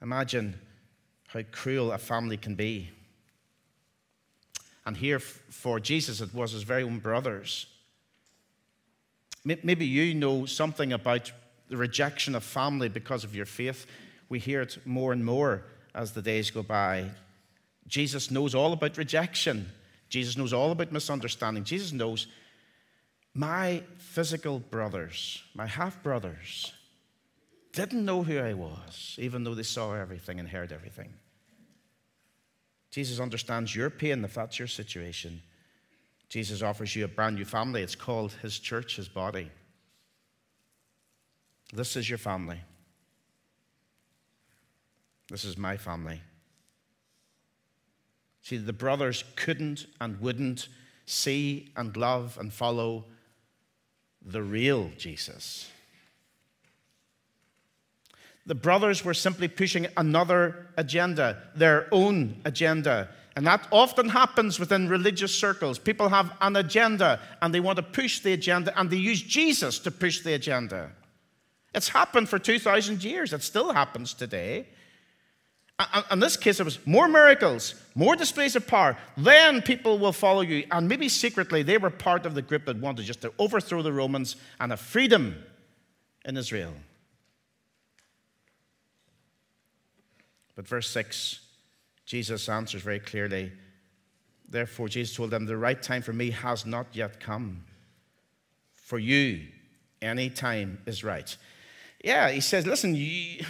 Imagine 0.00 0.60
how 1.26 1.40
cruel 1.50 1.90
a 1.90 1.98
family 1.98 2.36
can 2.36 2.54
be. 2.54 2.90
And 4.86 4.96
here 4.96 5.18
for 5.18 5.80
Jesus, 5.80 6.20
it 6.20 6.34
was 6.34 6.52
his 6.52 6.62
very 6.62 6.82
own 6.82 6.98
brothers. 6.98 7.66
Maybe 9.44 9.86
you 9.86 10.14
know 10.14 10.46
something 10.46 10.92
about 10.92 11.30
the 11.68 11.76
rejection 11.76 12.34
of 12.34 12.44
family 12.44 12.88
because 12.88 13.24
of 13.24 13.34
your 13.34 13.46
faith. 13.46 13.86
We 14.28 14.38
hear 14.38 14.62
it 14.62 14.78
more 14.86 15.12
and 15.12 15.24
more 15.24 15.64
as 15.94 16.12
the 16.12 16.22
days 16.22 16.50
go 16.50 16.62
by. 16.62 17.10
Jesus 17.86 18.30
knows 18.30 18.54
all 18.54 18.72
about 18.72 18.96
rejection. 18.96 19.70
Jesus 20.08 20.36
knows 20.36 20.52
all 20.52 20.72
about 20.72 20.92
misunderstanding. 20.92 21.64
Jesus 21.64 21.92
knows 21.92 22.26
my 23.34 23.82
physical 23.98 24.60
brothers, 24.60 25.42
my 25.54 25.66
half 25.66 26.02
brothers, 26.02 26.72
didn't 27.72 28.04
know 28.04 28.22
who 28.22 28.38
I 28.38 28.54
was, 28.54 29.16
even 29.18 29.44
though 29.44 29.54
they 29.54 29.64
saw 29.64 29.94
everything 29.94 30.38
and 30.38 30.48
heard 30.48 30.72
everything. 30.72 31.12
Jesus 32.94 33.18
understands 33.18 33.74
your 33.74 33.90
pain 33.90 34.24
if 34.24 34.34
that's 34.34 34.56
your 34.56 34.68
situation. 34.68 35.42
Jesus 36.28 36.62
offers 36.62 36.94
you 36.94 37.04
a 37.04 37.08
brand 37.08 37.34
new 37.34 37.44
family. 37.44 37.82
It's 37.82 37.96
called 37.96 38.34
His 38.40 38.60
church, 38.60 38.94
His 38.94 39.08
body. 39.08 39.50
This 41.72 41.96
is 41.96 42.08
your 42.08 42.18
family. 42.18 42.60
This 45.28 45.44
is 45.44 45.58
my 45.58 45.76
family. 45.76 46.20
See, 48.42 48.58
the 48.58 48.72
brothers 48.72 49.24
couldn't 49.34 49.86
and 50.00 50.20
wouldn't 50.20 50.68
see 51.04 51.72
and 51.76 51.96
love 51.96 52.38
and 52.38 52.52
follow 52.52 53.06
the 54.24 54.42
real 54.44 54.92
Jesus. 54.96 55.68
The 58.46 58.54
brothers 58.54 59.04
were 59.04 59.14
simply 59.14 59.48
pushing 59.48 59.86
another 59.96 60.66
agenda, 60.76 61.42
their 61.56 61.88
own 61.92 62.40
agenda. 62.44 63.08
And 63.36 63.46
that 63.46 63.66
often 63.72 64.10
happens 64.10 64.60
within 64.60 64.88
religious 64.88 65.34
circles. 65.34 65.78
People 65.78 66.08
have 66.10 66.32
an 66.40 66.56
agenda 66.56 67.20
and 67.40 67.54
they 67.54 67.60
want 67.60 67.76
to 67.76 67.82
push 67.82 68.20
the 68.20 68.32
agenda 68.32 68.78
and 68.78 68.90
they 68.90 68.96
use 68.96 69.22
Jesus 69.22 69.78
to 69.80 69.90
push 69.90 70.20
the 70.20 70.34
agenda. 70.34 70.92
It's 71.74 71.88
happened 71.88 72.28
for 72.28 72.38
2,000 72.38 73.02
years. 73.02 73.32
It 73.32 73.42
still 73.42 73.72
happens 73.72 74.14
today. 74.14 74.66
In 76.12 76.20
this 76.20 76.36
case, 76.36 76.60
it 76.60 76.64
was 76.64 76.78
more 76.86 77.08
miracles, 77.08 77.74
more 77.96 78.14
displays 78.14 78.54
of 78.54 78.64
power. 78.64 78.96
Then 79.16 79.60
people 79.60 79.98
will 79.98 80.12
follow 80.12 80.42
you. 80.42 80.64
And 80.70 80.88
maybe 80.88 81.08
secretly, 81.08 81.64
they 81.64 81.78
were 81.78 81.90
part 81.90 82.26
of 82.26 82.34
the 82.34 82.42
group 82.42 82.66
that 82.66 82.76
wanted 82.76 83.06
just 83.06 83.22
to 83.22 83.32
overthrow 83.40 83.82
the 83.82 83.92
Romans 83.92 84.36
and 84.60 84.70
have 84.70 84.78
freedom 84.78 85.34
in 86.24 86.36
Israel. 86.36 86.74
But 90.56 90.68
verse 90.68 90.88
6, 90.90 91.40
Jesus 92.06 92.48
answers 92.48 92.82
very 92.82 93.00
clearly. 93.00 93.52
Therefore, 94.48 94.88
Jesus 94.88 95.16
told 95.16 95.30
them, 95.30 95.46
The 95.46 95.56
right 95.56 95.80
time 95.80 96.02
for 96.02 96.12
me 96.12 96.30
has 96.30 96.66
not 96.66 96.86
yet 96.92 97.20
come. 97.20 97.64
For 98.74 98.98
you, 98.98 99.46
any 100.02 100.30
time 100.30 100.78
is 100.86 101.02
right. 101.02 101.36
Yeah, 102.02 102.30
he 102.30 102.40
says, 102.40 102.66
Listen, 102.66 102.94
you 102.94 103.44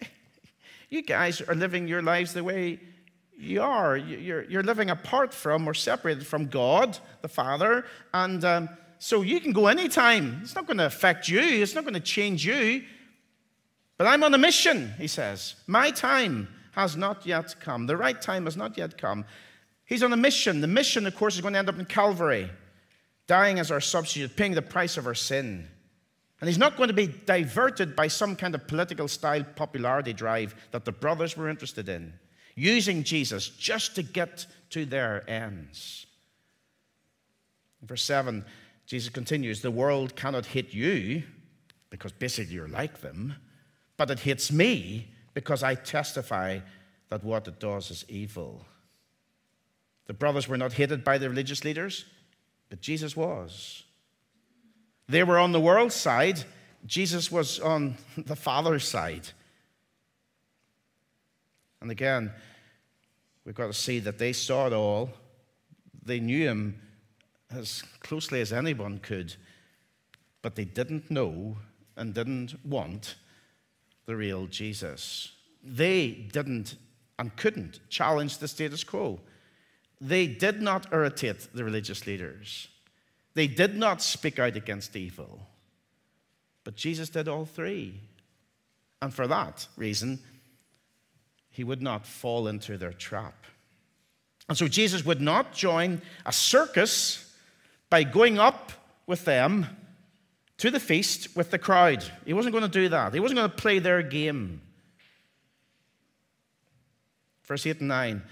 you 0.90 1.02
guys 1.02 1.40
are 1.40 1.54
living 1.54 1.88
your 1.88 2.02
lives 2.02 2.32
the 2.32 2.44
way 2.44 2.78
you 3.36 3.62
are. 3.62 3.96
You're, 3.96 4.44
you're 4.44 4.62
living 4.62 4.90
apart 4.90 5.32
from 5.32 5.68
or 5.68 5.74
separated 5.74 6.26
from 6.26 6.46
God, 6.46 6.98
the 7.22 7.28
Father. 7.28 7.84
And 8.12 8.44
um, 8.44 8.68
so 8.98 9.22
you 9.22 9.40
can 9.40 9.52
go 9.52 9.66
anytime. 9.66 10.40
It's 10.42 10.54
not 10.54 10.66
going 10.66 10.78
to 10.78 10.86
affect 10.86 11.28
you, 11.28 11.40
it's 11.40 11.74
not 11.74 11.84
going 11.84 11.94
to 11.94 12.00
change 12.00 12.44
you. 12.44 12.82
But 13.98 14.06
I'm 14.06 14.22
on 14.22 14.32
a 14.32 14.38
mission, 14.38 14.94
he 14.96 15.08
says. 15.08 15.56
My 15.66 15.90
time 15.90 16.48
has 16.72 16.96
not 16.96 17.26
yet 17.26 17.56
come. 17.60 17.86
The 17.86 17.96
right 17.96 18.20
time 18.20 18.44
has 18.44 18.56
not 18.56 18.78
yet 18.78 18.96
come. 18.96 19.24
He's 19.84 20.04
on 20.04 20.12
a 20.12 20.16
mission. 20.16 20.60
The 20.60 20.68
mission, 20.68 21.06
of 21.06 21.16
course, 21.16 21.34
is 21.34 21.40
going 21.40 21.54
to 21.54 21.58
end 21.58 21.68
up 21.68 21.78
in 21.78 21.84
Calvary, 21.84 22.48
dying 23.26 23.58
as 23.58 23.72
our 23.72 23.80
substitute, 23.80 24.36
paying 24.36 24.54
the 24.54 24.62
price 24.62 24.96
of 24.96 25.06
our 25.06 25.14
sin. 25.14 25.66
And 26.40 26.48
he's 26.48 26.58
not 26.58 26.76
going 26.76 26.88
to 26.88 26.94
be 26.94 27.08
diverted 27.08 27.96
by 27.96 28.06
some 28.06 28.36
kind 28.36 28.54
of 28.54 28.68
political 28.68 29.08
style 29.08 29.44
popularity 29.56 30.12
drive 30.12 30.54
that 30.70 30.84
the 30.84 30.92
brothers 30.92 31.36
were 31.36 31.48
interested 31.48 31.88
in, 31.88 32.12
using 32.54 33.02
Jesus 33.02 33.48
just 33.48 33.96
to 33.96 34.04
get 34.04 34.46
to 34.70 34.84
their 34.84 35.28
ends. 35.28 36.06
verse 37.82 38.04
7, 38.04 38.44
Jesus 38.86 39.08
continues 39.08 39.60
The 39.60 39.72
world 39.72 40.14
cannot 40.14 40.46
hate 40.46 40.72
you 40.72 41.24
because 41.90 42.12
basically 42.12 42.54
you're 42.54 42.68
like 42.68 43.00
them, 43.00 43.34
but 43.98 44.10
it 44.10 44.20
hits 44.20 44.50
me 44.50 45.08
because 45.34 45.62
I 45.62 45.74
testify 45.74 46.60
that 47.10 47.22
what 47.22 47.46
it 47.46 47.60
does 47.60 47.90
is 47.90 48.04
evil. 48.08 48.64
The 50.06 50.14
brothers 50.14 50.48
were 50.48 50.56
not 50.56 50.72
hated 50.72 51.04
by 51.04 51.18
the 51.18 51.28
religious 51.28 51.64
leaders, 51.64 52.06
but 52.70 52.80
Jesus 52.80 53.14
was. 53.14 53.82
They 55.08 55.24
were 55.24 55.38
on 55.38 55.52
the 55.52 55.60
world's 55.60 55.94
side, 55.94 56.44
Jesus 56.86 57.30
was 57.30 57.60
on 57.60 57.96
the 58.16 58.36
Father's 58.36 58.88
side. 58.88 59.28
And 61.80 61.90
again, 61.90 62.32
we've 63.44 63.54
got 63.54 63.66
to 63.66 63.72
see 63.72 63.98
that 64.00 64.18
they 64.18 64.32
saw 64.32 64.66
it 64.66 64.72
all. 64.72 65.10
They 66.04 66.20
knew 66.20 66.46
him 66.46 66.80
as 67.50 67.82
closely 68.00 68.40
as 68.40 68.52
anyone 68.52 68.98
could, 68.98 69.34
but 70.42 70.54
they 70.54 70.64
didn't 70.64 71.10
know 71.10 71.58
and 71.96 72.14
didn't 72.14 72.54
want 72.64 73.16
the 74.08 74.16
real 74.16 74.46
Jesus. 74.46 75.32
They 75.62 76.08
didn't 76.32 76.76
and 77.18 77.36
couldn't 77.36 77.78
challenge 77.90 78.38
the 78.38 78.48
status 78.48 78.82
quo. 78.82 79.20
They 80.00 80.26
did 80.26 80.62
not 80.62 80.90
irritate 80.92 81.48
the 81.52 81.62
religious 81.62 82.06
leaders. 82.06 82.68
They 83.34 83.46
did 83.46 83.76
not 83.76 84.00
speak 84.00 84.38
out 84.38 84.56
against 84.56 84.96
evil. 84.96 85.40
But 86.64 86.74
Jesus 86.74 87.10
did 87.10 87.28
all 87.28 87.44
three. 87.44 88.00
And 89.02 89.12
for 89.12 89.26
that 89.26 89.68
reason, 89.76 90.20
he 91.50 91.62
would 91.62 91.82
not 91.82 92.06
fall 92.06 92.48
into 92.48 92.78
their 92.78 92.94
trap. 92.94 93.44
And 94.48 94.56
so 94.56 94.68
Jesus 94.68 95.04
would 95.04 95.20
not 95.20 95.52
join 95.52 96.00
a 96.24 96.32
circus 96.32 97.30
by 97.90 98.04
going 98.04 98.38
up 98.38 98.72
with 99.06 99.26
them 99.26 99.66
to 100.58 100.70
the 100.70 100.80
feast 100.80 101.36
with 101.36 101.50
the 101.50 101.58
crowd. 101.58 102.04
He 102.26 102.32
wasn't 102.32 102.52
going 102.52 102.62
to 102.62 102.68
do 102.68 102.88
that. 102.90 103.14
He 103.14 103.20
wasn't 103.20 103.38
going 103.38 103.50
to 103.50 103.56
play 103.56 103.78
their 103.78 104.02
game. 104.02 104.60
Verse 107.44 107.66
8 107.66 107.80
and 107.80 107.88
9 107.88 108.22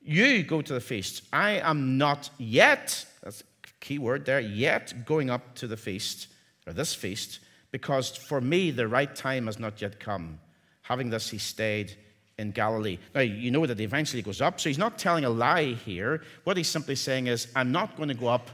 You 0.00 0.42
go 0.42 0.62
to 0.62 0.72
the 0.72 0.80
feast. 0.80 1.22
I 1.32 1.52
am 1.58 1.98
not 1.98 2.30
yet, 2.38 3.04
that's 3.22 3.42
a 3.42 3.44
key 3.80 3.98
word 3.98 4.24
there, 4.24 4.40
yet 4.40 5.04
going 5.04 5.28
up 5.28 5.54
to 5.56 5.66
the 5.66 5.76
feast, 5.76 6.28
or 6.66 6.72
this 6.72 6.94
feast, 6.94 7.40
because 7.70 8.16
for 8.16 8.40
me 8.40 8.70
the 8.70 8.88
right 8.88 9.14
time 9.14 9.46
has 9.46 9.58
not 9.58 9.80
yet 9.82 10.00
come. 10.00 10.38
Having 10.82 11.10
this, 11.10 11.30
he 11.30 11.38
stayed 11.38 11.96
in 12.38 12.50
Galilee. 12.50 12.98
Now, 13.14 13.20
you 13.20 13.50
know 13.50 13.66
that 13.66 13.78
he 13.78 13.84
eventually 13.84 14.22
goes 14.22 14.40
up, 14.40 14.60
so 14.60 14.68
he's 14.68 14.78
not 14.78 14.98
telling 14.98 15.24
a 15.24 15.30
lie 15.30 15.74
here. 15.74 16.22
What 16.44 16.56
he's 16.56 16.68
simply 16.68 16.96
saying 16.96 17.26
is, 17.26 17.48
I'm 17.54 17.72
not 17.72 17.96
going 17.96 18.08
to 18.08 18.14
go 18.14 18.28
up 18.28 18.50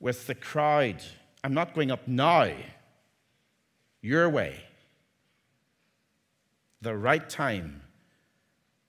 with 0.00 0.26
the 0.26 0.34
crowd. 0.34 1.02
I'm 1.46 1.54
not 1.54 1.74
going 1.76 1.92
up 1.92 2.08
now, 2.08 2.50
your 4.02 4.28
way. 4.28 4.64
The 6.82 6.96
right 6.96 7.30
time 7.30 7.82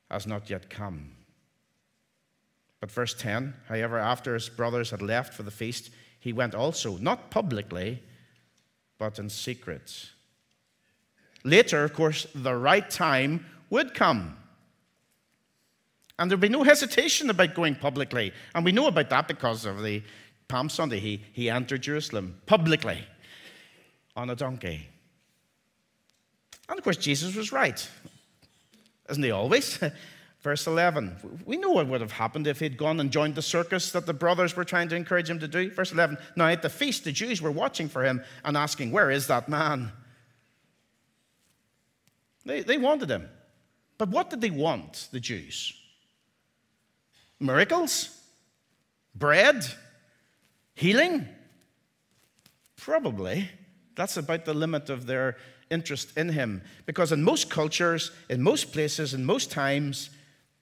has 0.09 0.25
not 0.25 0.49
yet 0.49 0.67
come. 0.67 1.11
But 2.79 2.89
verse 2.89 3.13
10 3.13 3.53
however, 3.67 3.99
after 3.99 4.33
his 4.33 4.49
brothers 4.49 4.89
had 4.89 5.03
left 5.03 5.35
for 5.35 5.43
the 5.43 5.51
feast, 5.51 5.91
he 6.19 6.33
went 6.33 6.55
also, 6.55 6.97
not 6.97 7.29
publicly, 7.29 8.01
but 8.97 9.19
in 9.19 9.29
secret. 9.29 10.07
Later, 11.43 11.83
of 11.83 11.93
course, 11.93 12.25
the 12.33 12.55
right 12.55 12.89
time 12.89 13.45
would 13.69 13.93
come. 13.93 14.35
And 16.17 16.31
there'd 16.31 16.39
be 16.39 16.49
no 16.49 16.63
hesitation 16.63 17.29
about 17.29 17.53
going 17.53 17.75
publicly. 17.75 18.33
And 18.55 18.65
we 18.65 18.71
know 18.71 18.87
about 18.87 19.11
that 19.11 19.27
because 19.27 19.65
of 19.65 19.83
the 19.83 20.01
Palm 20.47 20.69
Sunday. 20.69 20.99
He, 20.99 21.23
he 21.33 21.49
entered 21.49 21.81
Jerusalem 21.81 22.39
publicly 22.45 23.03
on 24.15 24.29
a 24.29 24.35
donkey. 24.35 24.87
And 26.69 26.77
of 26.77 26.83
course, 26.83 26.97
Jesus 26.97 27.35
was 27.35 27.51
right. 27.51 27.87
Isn't 29.09 29.23
he 29.23 29.31
always? 29.31 29.79
Verse 30.41 30.67
11. 30.67 31.41
We 31.45 31.57
know 31.57 31.71
what 31.71 31.87
would 31.87 32.01
have 32.01 32.11
happened 32.11 32.47
if 32.47 32.59
he'd 32.59 32.77
gone 32.77 32.99
and 32.99 33.11
joined 33.11 33.35
the 33.35 33.41
circus 33.41 33.91
that 33.91 34.05
the 34.05 34.13
brothers 34.13 34.55
were 34.55 34.63
trying 34.63 34.87
to 34.89 34.95
encourage 34.95 35.29
him 35.29 35.39
to 35.39 35.47
do. 35.47 35.71
Verse 35.71 35.91
11. 35.91 36.17
Now, 36.35 36.47
at 36.47 36.61
the 36.61 36.69
feast, 36.69 37.03
the 37.03 37.11
Jews 37.11 37.41
were 37.41 37.51
watching 37.51 37.89
for 37.89 38.03
him 38.03 38.23
and 38.45 38.55
asking, 38.55 38.91
Where 38.91 39.09
is 39.09 39.27
that 39.27 39.49
man? 39.49 39.91
They, 42.45 42.61
they 42.61 42.77
wanted 42.77 43.09
him. 43.09 43.27
But 43.97 44.09
what 44.09 44.29
did 44.29 44.41
they 44.41 44.51
want, 44.51 45.09
the 45.11 45.19
Jews? 45.19 45.73
Miracles? 47.39 48.15
Bread? 49.15 49.65
Healing? 50.77 51.27
Probably. 52.75 53.49
That's 53.95 54.15
about 54.15 54.45
the 54.45 54.53
limit 54.53 54.91
of 54.91 55.07
their 55.07 55.37
interest 55.71 56.15
in 56.15 56.29
him. 56.29 56.61
Because 56.85 57.11
in 57.11 57.23
most 57.23 57.49
cultures, 57.49 58.11
in 58.29 58.43
most 58.43 58.71
places, 58.71 59.15
in 59.15 59.25
most 59.25 59.49
times, 59.49 60.11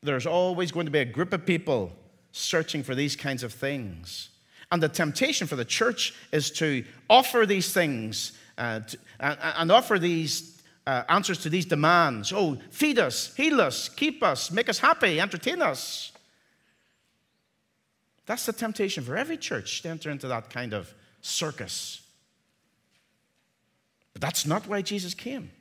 there's 0.02 0.26
always 0.26 0.72
going 0.72 0.86
to 0.86 0.92
be 0.92 1.00
a 1.00 1.06
group 1.06 1.34
of 1.34 1.46
people 1.46 1.92
searching 2.32 2.82
for 2.82 2.96
these 2.96 3.18
kinds 3.18 3.44
of 3.44 3.52
things. 3.52 4.30
And 4.72 4.82
the 4.82 4.88
temptation 4.88 5.48
for 5.48 5.58
the 5.58 5.66
church 5.66 6.14
is 6.32 6.50
to 6.52 6.86
offer 7.10 7.46
these 7.46 7.74
things 7.74 8.32
uh, 8.58 8.80
to, 8.80 8.98
and, 9.20 9.38
and 9.42 9.70
offer 9.70 10.00
these 10.00 10.64
uh, 10.88 11.04
answers 11.10 11.40
to 11.40 11.50
these 11.50 11.66
demands. 11.66 12.32
Oh, 12.32 12.58
feed 12.72 13.00
us, 13.00 13.36
heal 13.36 13.60
us, 13.60 13.90
keep 13.90 14.24
us, 14.24 14.50
make 14.50 14.70
us 14.70 14.80
happy, 14.80 15.20
entertain 15.20 15.62
us. 15.62 16.14
That's 18.26 18.46
the 18.46 18.54
temptation 18.54 19.04
for 19.04 19.16
every 19.16 19.38
church 19.38 19.82
to 19.84 19.90
enter 19.90 20.10
into 20.10 20.28
that 20.28 20.50
kind 20.50 20.74
of 20.74 20.94
circus. 21.22 22.02
But 24.14 24.22
that's 24.22 24.46
not 24.46 24.68
why 24.68 24.82
Jesus 24.82 25.14
came. 25.14 25.52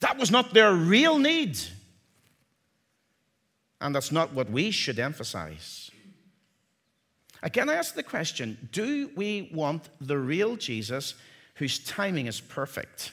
That 0.00 0.18
was 0.18 0.30
not 0.30 0.54
their 0.54 0.72
real 0.72 1.18
need. 1.18 1.58
And 3.80 3.94
that's 3.94 4.12
not 4.12 4.32
what 4.32 4.50
we 4.50 4.70
should 4.70 4.98
emphasize. 4.98 5.90
Again, 7.42 7.68
I 7.68 7.74
ask 7.74 7.94
the 7.94 8.02
question 8.02 8.68
do 8.72 9.10
we 9.16 9.50
want 9.52 9.88
the 10.00 10.18
real 10.18 10.56
Jesus 10.56 11.14
whose 11.54 11.78
timing 11.78 12.26
is 12.26 12.40
perfect? 12.40 13.12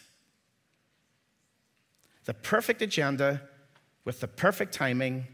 The 2.26 2.34
perfect 2.34 2.82
agenda 2.82 3.42
with 4.04 4.20
the 4.20 4.28
perfect 4.28 4.74
timing, 4.74 5.26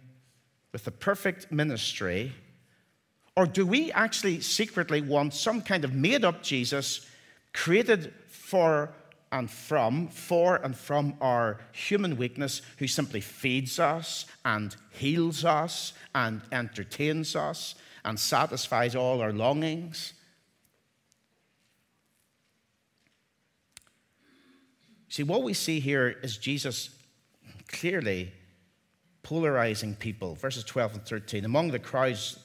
with 0.71 0.85
the 0.85 0.91
perfect 0.91 1.51
ministry? 1.51 2.33
Or 3.35 3.45
do 3.45 3.65
we 3.65 3.91
actually 3.91 4.41
secretly 4.41 5.01
want 5.01 5.33
some 5.33 5.61
kind 5.61 5.85
of 5.85 5.93
made 5.93 6.25
up 6.25 6.43
Jesus 6.43 7.07
created 7.53 8.13
for 8.27 8.93
and 9.31 9.49
from, 9.49 10.09
for 10.09 10.57
and 10.57 10.75
from 10.75 11.15
our 11.21 11.59
human 11.71 12.17
weakness, 12.17 12.61
who 12.77 12.87
simply 12.87 13.21
feeds 13.21 13.79
us 13.79 14.25
and 14.43 14.75
heals 14.89 15.45
us 15.45 15.93
and 16.13 16.41
entertains 16.51 17.35
us 17.35 17.75
and 18.03 18.19
satisfies 18.19 18.95
all 18.95 19.21
our 19.21 19.31
longings. 19.31 20.13
See, 25.07 25.23
what 25.23 25.43
we 25.43 25.53
see 25.53 25.79
here 25.79 26.09
is 26.21 26.37
Jesus 26.37 26.89
clearly 27.67 28.33
polarizing 29.23 29.95
people. 29.95 30.35
Verses 30.35 30.63
12 30.63 30.93
and 30.93 31.05
13. 31.05 31.45
Among 31.45 31.71
the 31.71 31.79
crowds, 31.79 32.39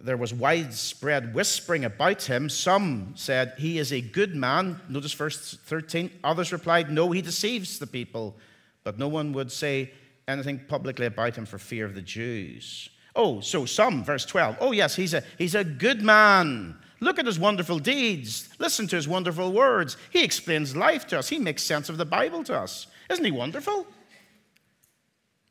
there 0.00 0.16
was 0.16 0.32
widespread 0.32 1.34
whispering 1.34 1.84
about 1.84 2.22
him. 2.22 2.48
Some 2.48 3.12
said, 3.14 3.54
He 3.58 3.78
is 3.78 3.92
a 3.92 4.00
good 4.00 4.34
man. 4.34 4.80
Notice 4.88 5.12
verse 5.12 5.58
13. 5.64 6.10
Others 6.24 6.52
replied, 6.52 6.90
No, 6.90 7.10
he 7.10 7.22
deceives 7.22 7.78
the 7.78 7.86
people. 7.86 8.36
But 8.84 8.98
no 8.98 9.08
one 9.08 9.32
would 9.32 9.52
say 9.52 9.92
anything 10.26 10.60
publicly 10.66 11.06
about 11.06 11.36
him 11.36 11.46
for 11.46 11.58
fear 11.58 11.84
of 11.84 11.94
the 11.94 12.02
Jews. 12.02 12.88
Oh, 13.14 13.40
so 13.40 13.66
some, 13.66 14.02
verse 14.02 14.24
12. 14.24 14.56
Oh, 14.60 14.72
yes, 14.72 14.96
he's 14.96 15.14
a, 15.14 15.22
he's 15.36 15.54
a 15.54 15.64
good 15.64 16.00
man. 16.02 16.76
Look 17.00 17.18
at 17.18 17.26
his 17.26 17.38
wonderful 17.38 17.78
deeds. 17.78 18.48
Listen 18.58 18.86
to 18.88 18.96
his 18.96 19.08
wonderful 19.08 19.52
words. 19.52 19.96
He 20.10 20.24
explains 20.24 20.74
life 20.74 21.06
to 21.08 21.18
us. 21.18 21.28
He 21.28 21.38
makes 21.38 21.62
sense 21.62 21.88
of 21.88 21.98
the 21.98 22.04
Bible 22.06 22.42
to 22.44 22.58
us. 22.58 22.86
Isn't 23.10 23.24
he 23.24 23.30
wonderful? 23.30 23.86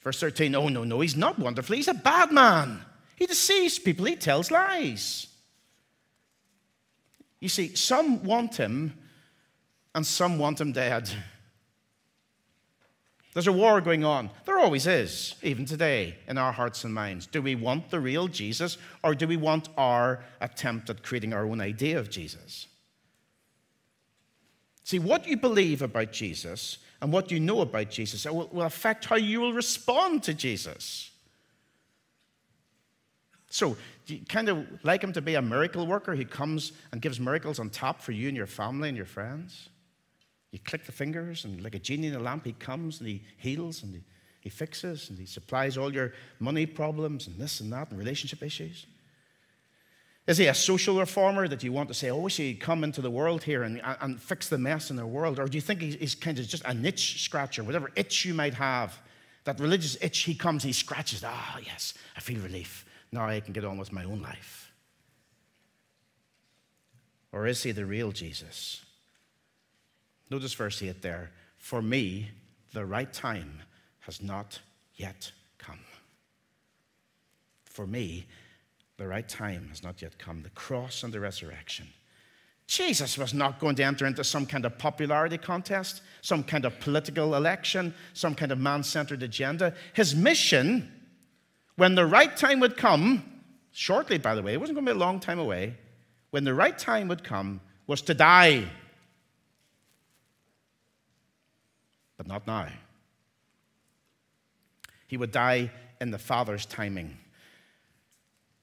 Verse 0.01 0.19
13. 0.19 0.55
Oh, 0.55 0.67
no, 0.67 0.83
no, 0.83 0.99
he's 0.99 1.15
not 1.15 1.39
wonderful. 1.39 1.75
He's 1.75 1.87
a 1.87 1.93
bad 1.93 2.31
man. 2.31 2.81
He 3.15 3.25
deceives 3.25 3.77
people, 3.77 4.05
he 4.05 4.15
tells 4.15 4.49
lies. 4.49 5.27
You 7.39 7.49
see, 7.49 7.75
some 7.75 8.23
want 8.23 8.55
him 8.55 8.93
and 9.93 10.05
some 10.05 10.37
want 10.37 10.61
him 10.61 10.71
dead. 10.71 11.09
There's 13.33 13.47
a 13.47 13.51
war 13.51 13.79
going 13.79 14.03
on. 14.03 14.29
There 14.45 14.59
always 14.59 14.87
is, 14.87 15.35
even 15.41 15.65
today, 15.65 16.17
in 16.27 16.37
our 16.37 16.51
hearts 16.51 16.83
and 16.83 16.93
minds. 16.93 17.27
Do 17.27 17.41
we 17.41 17.55
want 17.55 17.89
the 17.89 17.99
real 17.99 18.27
Jesus 18.27 18.77
or 19.03 19.15
do 19.15 19.27
we 19.27 19.37
want 19.37 19.69
our 19.77 20.23
attempt 20.41 20.89
at 20.89 21.03
creating 21.03 21.33
our 21.33 21.45
own 21.45 21.61
idea 21.61 21.97
of 21.97 22.09
Jesus? 22.09 22.67
See, 24.83 24.99
what 24.99 25.27
you 25.27 25.37
believe 25.37 25.81
about 25.81 26.11
Jesus 26.11 26.79
and 27.01 27.11
what 27.11 27.31
you 27.31 27.39
know 27.39 27.61
about 27.61 27.89
Jesus 27.89 28.25
will 28.25 28.61
affect 28.61 29.05
how 29.05 29.15
you 29.15 29.41
will 29.41 29.53
respond 29.53 30.23
to 30.23 30.33
Jesus. 30.33 31.11
So, 33.49 33.75
you 34.05 34.19
kind 34.27 34.49
of 34.49 34.65
like 34.83 35.03
him 35.03 35.13
to 35.13 35.21
be 35.21 35.35
a 35.35 35.41
miracle 35.41 35.87
worker 35.87 36.15
who 36.15 36.25
comes 36.25 36.73
and 36.91 37.01
gives 37.01 37.19
miracles 37.19 37.59
on 37.59 37.69
top 37.69 38.01
for 38.01 38.11
you 38.11 38.27
and 38.27 38.37
your 38.37 38.47
family 38.47 38.87
and 38.87 38.95
your 38.95 39.05
friends? 39.05 39.69
You 40.51 40.59
click 40.59 40.85
the 40.85 40.91
fingers, 40.91 41.45
and 41.45 41.61
like 41.63 41.75
a 41.75 41.79
genie 41.79 42.07
in 42.07 42.15
a 42.15 42.19
lamp, 42.19 42.45
he 42.45 42.53
comes 42.53 42.99
and 42.99 43.07
he 43.07 43.23
heals 43.37 43.83
and 43.83 43.95
he, 43.95 44.01
he 44.41 44.49
fixes 44.49 45.09
and 45.09 45.17
he 45.17 45.25
supplies 45.25 45.77
all 45.77 45.93
your 45.93 46.13
money 46.39 46.65
problems 46.65 47.27
and 47.27 47.37
this 47.37 47.61
and 47.61 47.71
that 47.73 47.89
and 47.89 47.97
relationship 47.97 48.43
issues. 48.43 48.85
Is 50.27 50.37
he 50.37 50.45
a 50.45 50.53
social 50.53 50.99
reformer 50.99 51.47
that 51.47 51.63
you 51.63 51.71
want 51.71 51.89
to 51.89 51.95
say, 51.95 52.11
oh, 52.11 52.27
should 52.27 52.43
he 52.43 52.53
come 52.53 52.83
into 52.83 53.01
the 53.01 53.09
world 53.09 53.43
here 53.43 53.63
and, 53.63 53.81
and 54.01 54.21
fix 54.21 54.49
the 54.49 54.57
mess 54.57 54.91
in 54.91 54.95
the 54.95 55.05
world? 55.05 55.39
Or 55.39 55.47
do 55.47 55.57
you 55.57 55.61
think 55.61 55.81
he's 55.81 56.13
kind 56.13 56.37
of 56.37 56.47
just 56.47 56.63
a 56.65 56.73
niche 56.73 57.23
scratcher, 57.23 57.63
whatever 57.63 57.91
itch 57.95 58.23
you 58.23 58.33
might 58.33 58.53
have, 58.53 58.99
that 59.45 59.59
religious 59.59 59.97
itch, 59.99 60.19
he 60.19 60.35
comes, 60.35 60.61
he 60.61 60.73
scratches, 60.73 61.23
ah, 61.25 61.55
oh, 61.57 61.61
yes, 61.65 61.95
I 62.15 62.19
feel 62.19 62.39
relief. 62.41 62.85
Now 63.11 63.27
I 63.27 63.39
can 63.39 63.53
get 63.53 63.65
on 63.65 63.79
with 63.79 63.91
my 63.91 64.03
own 64.03 64.21
life? 64.21 64.71
Or 67.31 67.47
is 67.47 67.63
he 67.63 67.71
the 67.71 67.85
real 67.85 68.11
Jesus? 68.11 68.85
Notice 70.29 70.53
verse 70.53 70.81
8 70.81 71.01
there. 71.01 71.31
For 71.57 71.81
me, 71.81 72.29
the 72.73 72.85
right 72.85 73.11
time 73.11 73.61
has 74.01 74.21
not 74.21 74.59
yet 74.95 75.31
come. 75.57 75.79
For 77.65 77.87
me, 77.87 78.27
the 79.01 79.07
right 79.07 79.27
time 79.27 79.67
has 79.69 79.81
not 79.81 80.01
yet 80.01 80.17
come. 80.19 80.43
The 80.43 80.51
cross 80.51 81.03
and 81.03 81.11
the 81.11 81.19
resurrection. 81.19 81.87
Jesus 82.67 83.17
was 83.17 83.33
not 83.33 83.59
going 83.59 83.75
to 83.75 83.83
enter 83.83 84.05
into 84.05 84.23
some 84.23 84.45
kind 84.45 84.63
of 84.63 84.77
popularity 84.77 85.37
contest, 85.37 86.01
some 86.21 86.43
kind 86.43 86.65
of 86.65 86.79
political 86.79 87.35
election, 87.35 87.93
some 88.13 88.35
kind 88.35 88.51
of 88.51 88.59
man 88.59 88.83
centered 88.83 89.23
agenda. 89.23 89.73
His 89.93 90.15
mission 90.15 90.91
when 91.77 91.95
the 91.95 92.05
right 92.05 92.37
time 92.37 92.59
would 92.59 92.77
come, 92.77 93.41
shortly, 93.71 94.19
by 94.19 94.35
the 94.35 94.43
way, 94.43 94.53
it 94.53 94.59
wasn't 94.59 94.75
going 94.75 94.85
to 94.85 94.93
be 94.93 94.95
a 94.95 94.99
long 94.99 95.19
time 95.19 95.39
away, 95.39 95.75
when 96.29 96.43
the 96.43 96.53
right 96.53 96.77
time 96.77 97.07
would 97.07 97.23
come, 97.23 97.59
was 97.87 98.03
to 98.03 98.13
die. 98.13 98.65
But 102.17 102.27
not 102.27 102.45
now. 102.45 102.67
He 105.07 105.17
would 105.17 105.31
die 105.31 105.71
in 105.99 106.11
the 106.11 106.19
Father's 106.19 106.67
timing, 106.67 107.17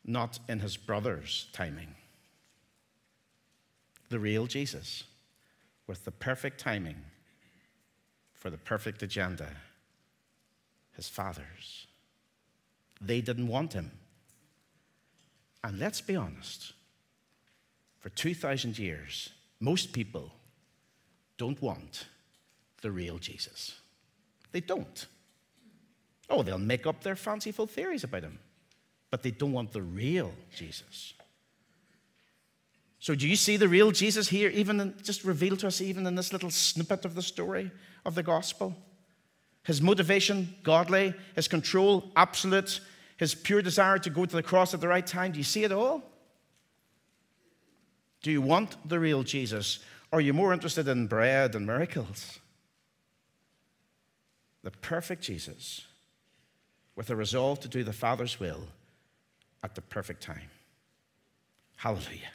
not 0.08 0.38
in 0.48 0.60
his 0.60 0.76
brother's 0.76 1.48
timing. 1.52 1.94
The 4.08 4.18
real 4.18 4.46
Jesus, 4.46 5.04
with 5.86 6.04
the 6.04 6.10
perfect 6.10 6.58
timing 6.58 6.96
for 8.32 8.50
the 8.50 8.56
perfect 8.56 9.02
agenda, 9.02 9.48
his 10.96 11.08
Father's. 11.08 11.86
They 13.00 13.20
didn't 13.20 13.48
want 13.48 13.72
him. 13.72 13.90
And 15.62 15.78
let's 15.78 16.00
be 16.00 16.16
honest, 16.16 16.72
for 17.98 18.08
2,000 18.10 18.78
years, 18.78 19.30
most 19.60 19.92
people 19.92 20.32
don't 21.36 21.60
want 21.60 22.06
the 22.80 22.90
real 22.90 23.18
Jesus. 23.18 23.80
They 24.52 24.60
don't. 24.60 25.06
Oh, 26.30 26.42
they'll 26.42 26.58
make 26.58 26.86
up 26.86 27.02
their 27.02 27.16
fanciful 27.16 27.66
theories 27.66 28.04
about 28.04 28.22
him, 28.22 28.38
but 29.10 29.22
they 29.22 29.30
don't 29.30 29.52
want 29.52 29.72
the 29.72 29.82
real 29.82 30.32
Jesus. 30.54 31.14
So, 33.00 33.14
do 33.14 33.28
you 33.28 33.36
see 33.36 33.56
the 33.56 33.68
real 33.68 33.90
Jesus 33.90 34.28
here, 34.28 34.50
even 34.50 34.80
in, 34.80 34.94
just 35.02 35.24
revealed 35.24 35.60
to 35.60 35.68
us, 35.68 35.80
even 35.80 36.06
in 36.06 36.14
this 36.14 36.32
little 36.32 36.50
snippet 36.50 37.04
of 37.04 37.14
the 37.14 37.22
story 37.22 37.70
of 38.04 38.14
the 38.14 38.22
gospel? 38.22 38.76
His 39.62 39.80
motivation, 39.80 40.54
godly, 40.62 41.14
his 41.34 41.46
control, 41.46 42.10
absolute, 42.16 42.80
his 43.16 43.34
pure 43.34 43.62
desire 43.62 43.98
to 43.98 44.10
go 44.10 44.24
to 44.24 44.36
the 44.36 44.42
cross 44.42 44.74
at 44.74 44.80
the 44.80 44.88
right 44.88 45.06
time. 45.06 45.32
Do 45.32 45.38
you 45.38 45.44
see 45.44 45.64
it 45.64 45.72
all? 45.72 46.02
Do 48.22 48.32
you 48.32 48.42
want 48.42 48.76
the 48.88 48.98
real 48.98 49.22
Jesus? 49.22 49.78
Or 50.10 50.18
are 50.18 50.22
you 50.22 50.32
more 50.32 50.52
interested 50.52 50.88
in 50.88 51.06
bread 51.06 51.54
and 51.54 51.66
miracles? 51.66 52.40
The 54.64 54.70
perfect 54.70 55.22
Jesus 55.22 55.82
with 56.96 57.10
a 57.10 57.16
resolve 57.16 57.60
to 57.60 57.68
do 57.68 57.84
the 57.84 57.92
Father's 57.92 58.40
will 58.40 58.66
at 59.62 59.74
the 59.74 59.82
perfect 59.82 60.22
time. 60.22 60.50
Hallelujah. 61.76 62.32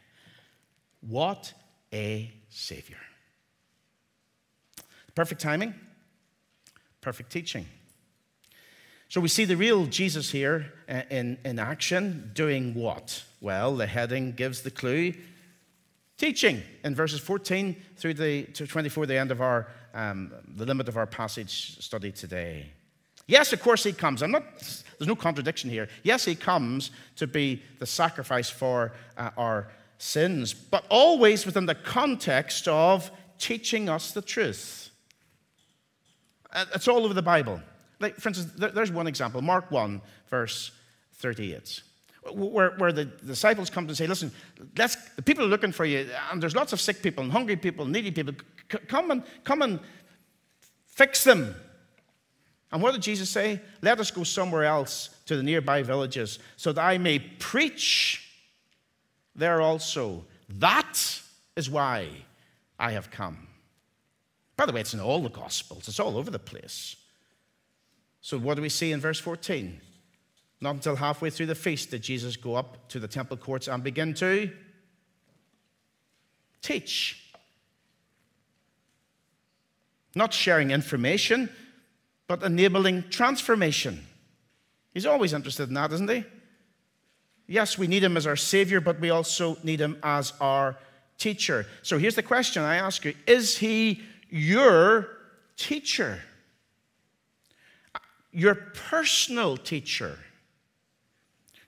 What 1.01 1.53
a 1.91 2.31
Savior. 2.49 2.97
Perfect 5.15 5.41
timing, 5.41 5.75
perfect 7.01 7.31
teaching. 7.31 7.65
So 9.09 9.21
we 9.21 9.27
see 9.27 9.45
the 9.45 9.55
real 9.55 9.85
Jesus 9.85 10.31
here 10.31 10.73
uh, 10.89 11.03
in, 11.11 11.37
in 11.45 11.59
action 11.59 12.31
doing 12.33 12.73
what? 12.73 13.23
Well, 13.41 13.75
the 13.75 13.85
heading 13.85 14.31
gives 14.31 14.61
the 14.61 14.71
clue 14.71 15.13
teaching 16.17 16.63
in 16.83 16.95
verses 16.95 17.19
14 17.19 17.75
through 17.97 18.15
the, 18.15 18.45
to 18.45 18.65
24, 18.65 19.05
the 19.05 19.17
end 19.17 19.29
of 19.29 19.41
our, 19.41 19.67
um, 19.93 20.31
the 20.55 20.65
limit 20.65 20.87
of 20.87 20.97
our 20.97 21.05
passage 21.05 21.77
study 21.79 22.11
today. 22.11 22.71
Yes, 23.27 23.53
of 23.53 23.61
course, 23.61 23.83
he 23.83 23.93
comes. 23.93 24.21
I'm 24.21 24.31
not, 24.31 24.43
there's 24.59 25.07
no 25.07 25.15
contradiction 25.15 25.69
here. 25.69 25.87
Yes, 26.03 26.25
he 26.25 26.35
comes 26.35 26.91
to 27.15 27.27
be 27.27 27.61
the 27.79 27.85
sacrifice 27.85 28.49
for 28.49 28.93
uh, 29.17 29.29
our 29.37 29.67
sins, 29.97 30.53
but 30.53 30.85
always 30.89 31.45
within 31.45 31.65
the 31.65 31.75
context 31.75 32.67
of 32.67 33.09
teaching 33.37 33.89
us 33.89 34.11
the 34.11 34.21
truth. 34.21 34.89
Uh, 36.51 36.65
it's 36.75 36.87
all 36.87 37.05
over 37.05 37.13
the 37.13 37.21
Bible. 37.21 37.61
Like, 37.99 38.17
for 38.17 38.29
instance, 38.29 38.51
there's 38.57 38.91
one 38.91 39.07
example 39.07 39.41
Mark 39.41 39.71
1, 39.71 40.01
verse 40.29 40.71
38, 41.15 41.81
where, 42.33 42.71
where 42.71 42.91
the 42.91 43.05
disciples 43.05 43.69
come 43.69 43.87
to 43.87 43.95
say, 43.95 44.07
Listen, 44.07 44.31
the 44.75 45.21
people 45.23 45.45
are 45.45 45.47
looking 45.47 45.71
for 45.71 45.85
you, 45.85 46.09
and 46.31 46.43
there's 46.43 46.55
lots 46.55 46.73
of 46.73 46.81
sick 46.81 47.01
people, 47.01 47.23
and 47.23 47.31
hungry 47.31 47.55
people, 47.55 47.85
and 47.85 47.93
needy 47.93 48.11
people. 48.11 48.33
Come, 48.87 49.11
and, 49.11 49.23
come 49.43 49.61
and 49.61 49.79
fix 50.85 51.23
them. 51.23 51.55
And 52.73 52.81
what 52.81 52.93
did 52.93 53.03
Jesus 53.03 53.29
say? 53.29 53.61
Let 53.83 53.99
us 53.99 54.09
go 54.09 54.23
somewhere 54.23 54.65
else 54.65 55.11
to 55.27 55.37
the 55.37 55.43
nearby 55.43 55.83
villages 55.83 56.39
so 56.57 56.73
that 56.73 56.83
I 56.83 56.97
may 56.97 57.19
preach 57.19 58.27
there 59.35 59.61
also. 59.61 60.25
That 60.49 61.21
is 61.55 61.69
why 61.69 62.09
I 62.79 62.93
have 62.93 63.11
come. 63.11 63.47
By 64.57 64.65
the 64.65 64.73
way, 64.73 64.81
it's 64.81 64.95
in 64.95 64.99
all 64.99 65.21
the 65.21 65.29
Gospels, 65.29 65.87
it's 65.87 65.99
all 65.99 66.17
over 66.17 66.31
the 66.31 66.39
place. 66.39 66.95
So, 68.21 68.39
what 68.39 68.55
do 68.55 68.63
we 68.63 68.69
see 68.69 68.91
in 68.91 68.99
verse 68.99 69.19
14? 69.19 69.79
Not 70.59 70.75
until 70.75 70.95
halfway 70.95 71.29
through 71.29 71.47
the 71.47 71.55
feast 71.55 71.91
did 71.91 72.01
Jesus 72.01 72.37
go 72.37 72.55
up 72.55 72.87
to 72.89 72.99
the 72.99 73.07
temple 73.07 73.37
courts 73.37 73.67
and 73.67 73.83
begin 73.83 74.13
to 74.15 74.49
teach. 76.61 77.19
Not 80.15 80.33
sharing 80.33 80.71
information, 80.71 81.49
but 82.33 82.41
enabling 82.41 83.03
transformation. 83.11 84.03
He's 84.91 85.05
always 85.05 85.33
interested 85.33 85.67
in 85.67 85.75
that, 85.75 85.91
isn't 85.91 86.09
he? 86.09 86.23
Yes, 87.45 87.77
we 87.77 87.85
need 87.85 88.03
him 88.03 88.17
as 88.17 88.25
our 88.25 88.35
Savior, 88.35 88.81
but 88.81 88.99
we 88.99 89.11
also 89.11 89.55
need 89.61 89.79
him 89.79 89.99
as 90.01 90.33
our 90.41 90.75
teacher. 91.19 91.67
So 91.83 91.99
here's 91.99 92.15
the 92.15 92.23
question 92.23 92.63
I 92.63 92.77
ask 92.77 93.05
you 93.05 93.13
Is 93.27 93.55
he 93.55 94.01
your 94.31 95.09
teacher? 95.57 96.21
Your 98.31 98.55
personal 98.55 99.55
teacher? 99.55 100.17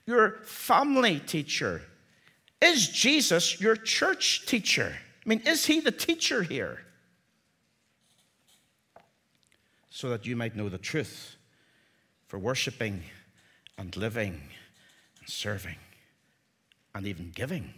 Your 0.04 0.40
family 0.42 1.20
teacher? 1.20 1.82
Is 2.60 2.88
Jesus 2.88 3.60
your 3.60 3.76
church 3.76 4.46
teacher? 4.46 4.96
I 5.24 5.28
mean, 5.28 5.42
is 5.46 5.64
he 5.64 5.78
the 5.78 5.92
teacher 5.92 6.42
here? 6.42 6.85
So 9.96 10.10
that 10.10 10.26
you 10.26 10.36
might 10.36 10.54
know 10.54 10.68
the 10.68 10.76
truth 10.76 11.36
for 12.26 12.38
worshiping 12.38 13.02
and 13.78 13.96
living 13.96 14.42
and 15.18 15.26
serving 15.26 15.78
and 16.94 17.06
even 17.06 17.32
giving. 17.34 17.72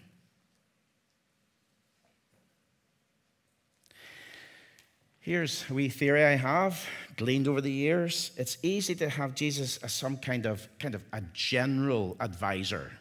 Here's 5.21 5.65
a 5.71 5.75
wee 5.75 5.89
theory 5.89 6.25
I 6.25 6.35
have 6.35 6.85
gleaned 7.17 7.47
over 7.47 7.61
the 7.61 7.71
years. 7.71 8.33
It's 8.37 8.59
easy 8.65 8.97
to 8.97 9.09
have 9.09 9.37
Jesus 9.37 9.77
as 9.77 9.93
some 9.93 10.17
kind 10.17 10.45
of, 10.45 10.67
kind 10.81 10.97
of 10.97 11.05
a 11.13 11.23
general 11.33 12.17
advisor 12.19 12.99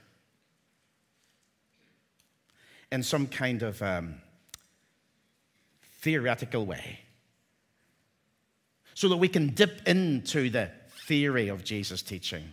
in 2.91 3.01
some 3.01 3.25
kind 3.25 3.63
of 3.63 3.81
um, 3.81 4.21
theoretical 6.01 6.67
way. 6.67 6.99
So 8.97 9.09
that 9.09 9.17
we 9.17 9.27
can 9.27 9.49
dip 9.49 9.87
into 9.87 10.49
the 10.49 10.71
theory 11.05 11.49
of 11.49 11.63
Jesus' 11.63 12.01
teaching 12.01 12.51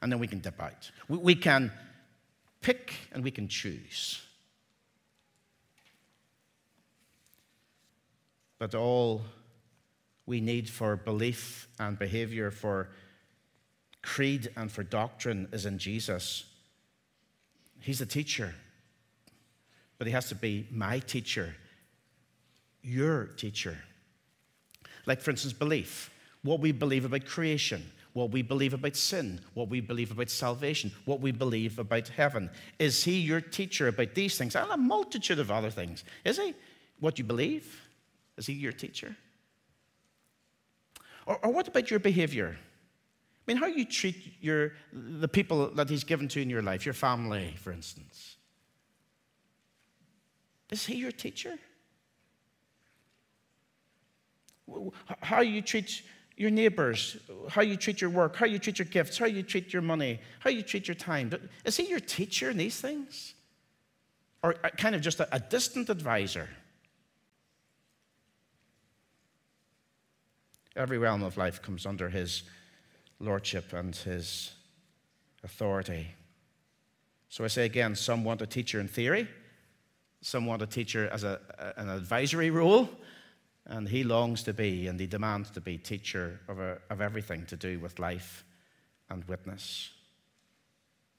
and 0.00 0.10
then 0.10 0.18
we 0.18 0.26
can 0.26 0.38
dip 0.38 0.58
out. 0.62 0.90
We, 1.10 1.34
can 1.34 1.70
pick 2.62 2.94
and 3.12 3.22
we 3.22 3.30
can 3.30 3.48
choose. 3.48 4.18
But 8.58 8.74
all 8.74 9.26
we 10.24 10.40
need 10.40 10.70
for 10.70 10.96
belief 10.96 11.68
and 11.78 11.98
behavior, 11.98 12.50
for 12.50 12.88
creed 14.00 14.50
and 14.56 14.72
for 14.72 14.82
doctrine 14.82 15.48
is 15.52 15.66
in 15.66 15.76
Jesus. 15.76 16.44
He's 17.82 17.98
the 17.98 18.06
teacher, 18.06 18.54
but 19.98 20.06
he 20.06 20.14
has 20.14 20.30
to 20.30 20.34
be 20.34 20.66
my 20.70 21.00
teacher, 21.00 21.56
your 22.80 23.26
teacher. 23.26 23.76
Like, 25.08 25.22
for 25.22 25.30
instance, 25.30 25.54
belief 25.54 26.10
what 26.42 26.60
we 26.60 26.70
believe 26.70 27.04
about 27.04 27.24
creation, 27.24 27.90
what 28.12 28.30
we 28.30 28.42
believe 28.42 28.74
about 28.74 28.94
sin, 28.94 29.40
what 29.54 29.68
we 29.68 29.80
believe 29.80 30.12
about 30.12 30.30
salvation, 30.30 30.92
what 31.04 31.20
we 31.20 31.32
believe 31.32 31.80
about 31.80 32.06
heaven. 32.08 32.48
Is 32.78 33.02
he 33.02 33.18
your 33.18 33.40
teacher 33.40 33.88
about 33.88 34.14
these 34.14 34.38
things 34.38 34.54
and 34.54 34.70
a 34.70 34.76
multitude 34.76 35.40
of 35.40 35.50
other 35.50 35.70
things? 35.70 36.04
Is 36.24 36.38
he? 36.38 36.54
What 37.00 37.18
you 37.18 37.24
believe? 37.24 37.88
Is 38.36 38.46
he 38.46 38.52
your 38.52 38.70
teacher? 38.70 39.16
Or, 41.26 41.38
or 41.44 41.52
what 41.52 41.66
about 41.66 41.90
your 41.90 42.00
behavior? 42.00 42.56
I 42.56 43.50
mean, 43.50 43.56
how 43.56 43.66
you 43.66 43.84
treat 43.84 44.34
your, 44.40 44.72
the 44.92 45.28
people 45.28 45.70
that 45.74 45.88
he's 45.88 46.04
given 46.04 46.28
to 46.28 46.40
in 46.40 46.50
your 46.50 46.62
life, 46.62 46.84
your 46.84 46.94
family, 46.94 47.54
for 47.58 47.72
instance. 47.72 48.36
Is 50.70 50.86
he 50.86 50.96
your 50.96 51.12
teacher? 51.12 51.58
How 55.20 55.40
you 55.40 55.62
treat 55.62 56.02
your 56.36 56.50
neighbors, 56.50 57.16
how 57.48 57.62
you 57.62 57.76
treat 57.76 58.00
your 58.00 58.10
work, 58.10 58.36
how 58.36 58.46
you 58.46 58.58
treat 58.58 58.78
your 58.78 58.86
gifts, 58.86 59.18
how 59.18 59.26
you 59.26 59.42
treat 59.42 59.72
your 59.72 59.82
money, 59.82 60.20
how 60.38 60.50
you 60.50 60.62
treat 60.62 60.86
your 60.86 60.94
time. 60.94 61.32
Is 61.64 61.76
he 61.76 61.88
your 61.88 62.00
teacher 62.00 62.50
in 62.50 62.56
these 62.56 62.80
things? 62.80 63.34
Or 64.42 64.54
uh, 64.62 64.70
kind 64.70 64.94
of 64.94 65.00
just 65.00 65.18
a, 65.18 65.28
a 65.34 65.40
distant 65.40 65.90
advisor? 65.90 66.48
Every 70.76 70.96
realm 70.96 71.24
of 71.24 71.36
life 71.36 71.60
comes 71.60 71.84
under 71.84 72.08
his 72.08 72.44
lordship 73.18 73.72
and 73.72 73.96
his 73.96 74.52
authority. 75.42 76.06
So 77.28 77.42
I 77.42 77.48
say 77.48 77.64
again 77.64 77.96
some 77.96 78.22
want 78.22 78.42
a 78.42 78.46
teacher 78.46 78.78
in 78.78 78.86
theory, 78.86 79.28
some 80.22 80.46
want 80.46 80.62
a 80.62 80.66
teacher 80.66 81.08
as 81.12 81.24
a, 81.24 81.40
an 81.76 81.88
advisory 81.88 82.50
role, 82.50 82.88
and 83.68 83.88
he 83.88 84.02
longs 84.02 84.42
to 84.44 84.52
be 84.52 84.86
and 84.86 84.98
he 84.98 85.06
demands 85.06 85.50
to 85.50 85.60
be 85.60 85.78
teacher 85.78 86.40
of, 86.48 86.58
a, 86.58 86.78
of 86.90 87.00
everything 87.00 87.44
to 87.46 87.56
do 87.56 87.78
with 87.78 87.98
life 87.98 88.44
and 89.10 89.24
witness. 89.24 89.90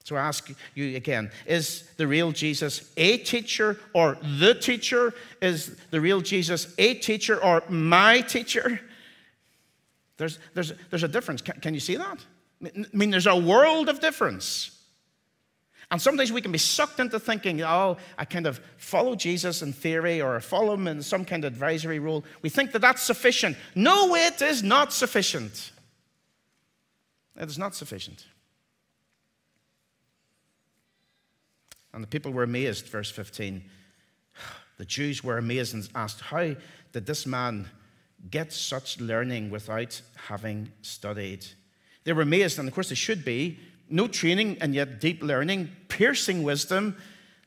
So 0.04 0.16
I 0.16 0.20
ask 0.20 0.50
you 0.74 0.96
again 0.96 1.30
is 1.46 1.88
the 1.96 2.06
real 2.06 2.32
Jesus 2.32 2.90
a 2.96 3.18
teacher 3.18 3.78
or 3.92 4.18
the 4.38 4.54
teacher? 4.54 5.14
Is 5.40 5.76
the 5.90 6.00
real 6.00 6.20
Jesus 6.20 6.74
a 6.78 6.94
teacher 6.94 7.42
or 7.42 7.62
my 7.68 8.20
teacher? 8.20 8.80
There's, 10.16 10.38
there's, 10.52 10.72
there's 10.90 11.02
a 11.02 11.08
difference. 11.08 11.40
Can, 11.40 11.60
can 11.60 11.74
you 11.74 11.80
see 11.80 11.96
that? 11.96 12.18
I 12.62 12.84
mean, 12.92 13.10
there's 13.10 13.26
a 13.26 13.36
world 13.36 13.88
of 13.88 14.00
difference. 14.00 14.76
And 15.90 16.00
sometimes 16.00 16.30
we 16.30 16.40
can 16.40 16.52
be 16.52 16.58
sucked 16.58 17.00
into 17.00 17.18
thinking, 17.18 17.62
oh, 17.62 17.96
I 18.16 18.24
kind 18.24 18.46
of 18.46 18.60
follow 18.76 19.16
Jesus 19.16 19.60
in 19.62 19.72
theory 19.72 20.20
or 20.22 20.38
follow 20.40 20.74
him 20.74 20.86
in 20.86 21.02
some 21.02 21.24
kind 21.24 21.44
of 21.44 21.52
advisory 21.52 21.98
role. 21.98 22.24
We 22.42 22.48
think 22.48 22.72
that 22.72 22.78
that's 22.78 23.02
sufficient. 23.02 23.56
No, 23.74 24.14
it 24.14 24.40
is 24.40 24.62
not 24.62 24.92
sufficient. 24.92 25.72
It 27.36 27.48
is 27.48 27.58
not 27.58 27.74
sufficient. 27.74 28.24
And 31.92 32.04
the 32.04 32.08
people 32.08 32.32
were 32.32 32.44
amazed, 32.44 32.86
verse 32.86 33.10
15. 33.10 33.62
The 34.78 34.86
Jews 34.86 35.22
were 35.22 35.36
amazed 35.36 35.74
and 35.74 35.86
asked, 35.94 36.22
How 36.22 36.56
did 36.92 37.04
this 37.04 37.26
man 37.26 37.68
get 38.30 38.50
such 38.50 38.98
learning 38.98 39.50
without 39.50 40.00
having 40.28 40.72
studied? 40.80 41.44
They 42.04 42.14
were 42.14 42.22
amazed, 42.22 42.58
and 42.58 42.66
of 42.66 42.72
course 42.72 42.88
they 42.88 42.94
should 42.94 43.22
be. 43.22 43.58
No 43.90 44.06
training 44.06 44.58
and 44.60 44.74
yet 44.74 45.00
deep 45.00 45.22
learning, 45.22 45.70
piercing 45.88 46.42
wisdom, 46.42 46.96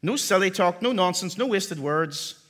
no 0.02 0.18
silly 0.18 0.52
talk, 0.52 0.82
no 0.82 0.92
nonsense, 0.92 1.38
no 1.38 1.48
wasted 1.48 1.80
words. 1.80 2.44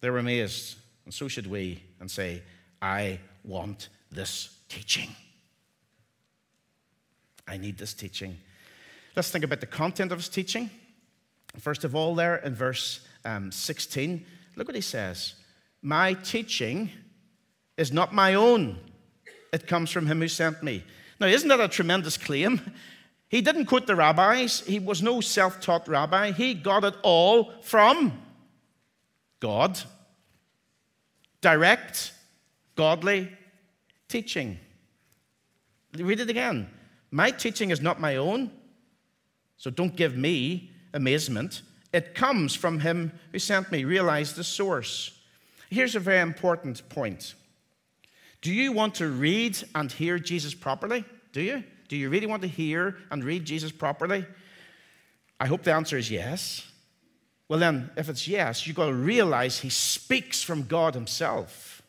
They 0.00 0.10
were 0.10 0.18
amazed, 0.18 0.76
and 1.04 1.14
so 1.14 1.28
should 1.28 1.46
we, 1.46 1.82
and 2.00 2.10
say, 2.10 2.42
I 2.82 3.18
want 3.44 3.88
this 4.10 4.58
teaching. 4.68 5.08
I 7.48 7.56
need 7.56 7.78
this 7.78 7.94
teaching. 7.94 8.36
Let's 9.16 9.30
think 9.30 9.44
about 9.44 9.60
the 9.60 9.66
content 9.66 10.12
of 10.12 10.18
his 10.18 10.28
teaching. 10.28 10.70
First 11.58 11.84
of 11.84 11.94
all, 11.94 12.14
there 12.14 12.36
in 12.36 12.54
verse 12.54 13.00
um, 13.24 13.52
16, 13.52 14.24
look 14.56 14.68
what 14.68 14.74
he 14.74 14.80
says 14.80 15.34
My 15.82 16.14
teaching 16.14 16.90
is 17.76 17.92
not 17.92 18.14
my 18.14 18.34
own, 18.34 18.78
it 19.52 19.66
comes 19.66 19.90
from 19.90 20.06
him 20.06 20.20
who 20.20 20.28
sent 20.28 20.62
me. 20.62 20.84
Now, 21.22 21.28
isn't 21.28 21.48
that 21.50 21.60
a 21.60 21.68
tremendous 21.68 22.16
claim? 22.16 22.60
He 23.28 23.42
didn't 23.42 23.66
quote 23.66 23.86
the 23.86 23.94
rabbis, 23.94 24.58
he 24.66 24.80
was 24.80 25.02
no 25.02 25.20
self 25.20 25.60
taught 25.60 25.86
rabbi. 25.86 26.32
He 26.32 26.52
got 26.52 26.82
it 26.82 26.96
all 27.04 27.52
from 27.62 28.20
God. 29.38 29.78
Direct, 31.40 32.12
godly 32.74 33.30
teaching. 34.08 34.58
Read 35.96 36.18
it 36.18 36.28
again. 36.28 36.68
My 37.12 37.30
teaching 37.30 37.70
is 37.70 37.80
not 37.80 38.00
my 38.00 38.16
own, 38.16 38.50
so 39.58 39.70
don't 39.70 39.94
give 39.94 40.16
me 40.16 40.72
amazement. 40.92 41.62
It 41.92 42.16
comes 42.16 42.56
from 42.56 42.80
him 42.80 43.12
who 43.30 43.38
sent 43.38 43.70
me. 43.70 43.84
Realize 43.84 44.34
the 44.34 44.42
source. 44.42 45.16
Here's 45.70 45.94
a 45.94 46.00
very 46.00 46.20
important 46.20 46.88
point. 46.88 47.36
Do 48.42 48.52
you 48.52 48.72
want 48.72 48.96
to 48.96 49.08
read 49.08 49.56
and 49.74 49.90
hear 49.90 50.18
Jesus 50.18 50.52
properly? 50.52 51.04
Do 51.32 51.40
you? 51.40 51.64
Do 51.88 51.96
you 51.96 52.10
really 52.10 52.26
want 52.26 52.42
to 52.42 52.48
hear 52.48 52.96
and 53.10 53.24
read 53.24 53.44
Jesus 53.44 53.72
properly? 53.72 54.26
I 55.38 55.46
hope 55.46 55.62
the 55.62 55.72
answer 55.72 55.96
is 55.96 56.10
yes. 56.10 56.66
Well, 57.48 57.58
then, 57.58 57.90
if 57.96 58.08
it's 58.08 58.26
yes, 58.26 58.66
you've 58.66 58.76
got 58.76 58.86
to 58.86 58.94
realize 58.94 59.58
he 59.58 59.68
speaks 59.68 60.42
from 60.42 60.64
God 60.64 60.94
himself. 60.94 61.82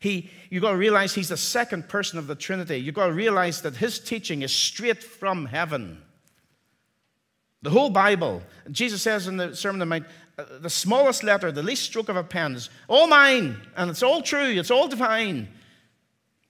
He, 0.00 0.30
you've 0.50 0.62
got 0.62 0.72
to 0.72 0.76
realize 0.76 1.14
he's 1.14 1.28
the 1.28 1.36
second 1.36 1.88
person 1.88 2.18
of 2.18 2.26
the 2.26 2.34
Trinity. 2.34 2.78
You've 2.78 2.96
got 2.96 3.06
to 3.06 3.12
realize 3.12 3.62
that 3.62 3.76
his 3.76 4.00
teaching 4.00 4.42
is 4.42 4.52
straight 4.52 5.02
from 5.02 5.46
heaven. 5.46 6.02
The 7.62 7.70
whole 7.70 7.90
Bible. 7.90 8.42
Jesus 8.72 9.00
says 9.00 9.28
in 9.28 9.36
the 9.36 9.54
Sermon 9.54 9.80
on 9.80 9.88
the 9.88 10.00
Mount, 10.00 10.06
the 10.36 10.70
smallest 10.70 11.22
letter, 11.22 11.52
the 11.52 11.62
least 11.62 11.84
stroke 11.84 12.08
of 12.08 12.16
a 12.16 12.24
pen 12.24 12.54
is 12.54 12.70
all 12.88 13.06
mine, 13.06 13.60
and 13.76 13.90
it's 13.90 14.02
all 14.02 14.22
true, 14.22 14.48
it's 14.58 14.70
all 14.70 14.88
divine. 14.88 15.48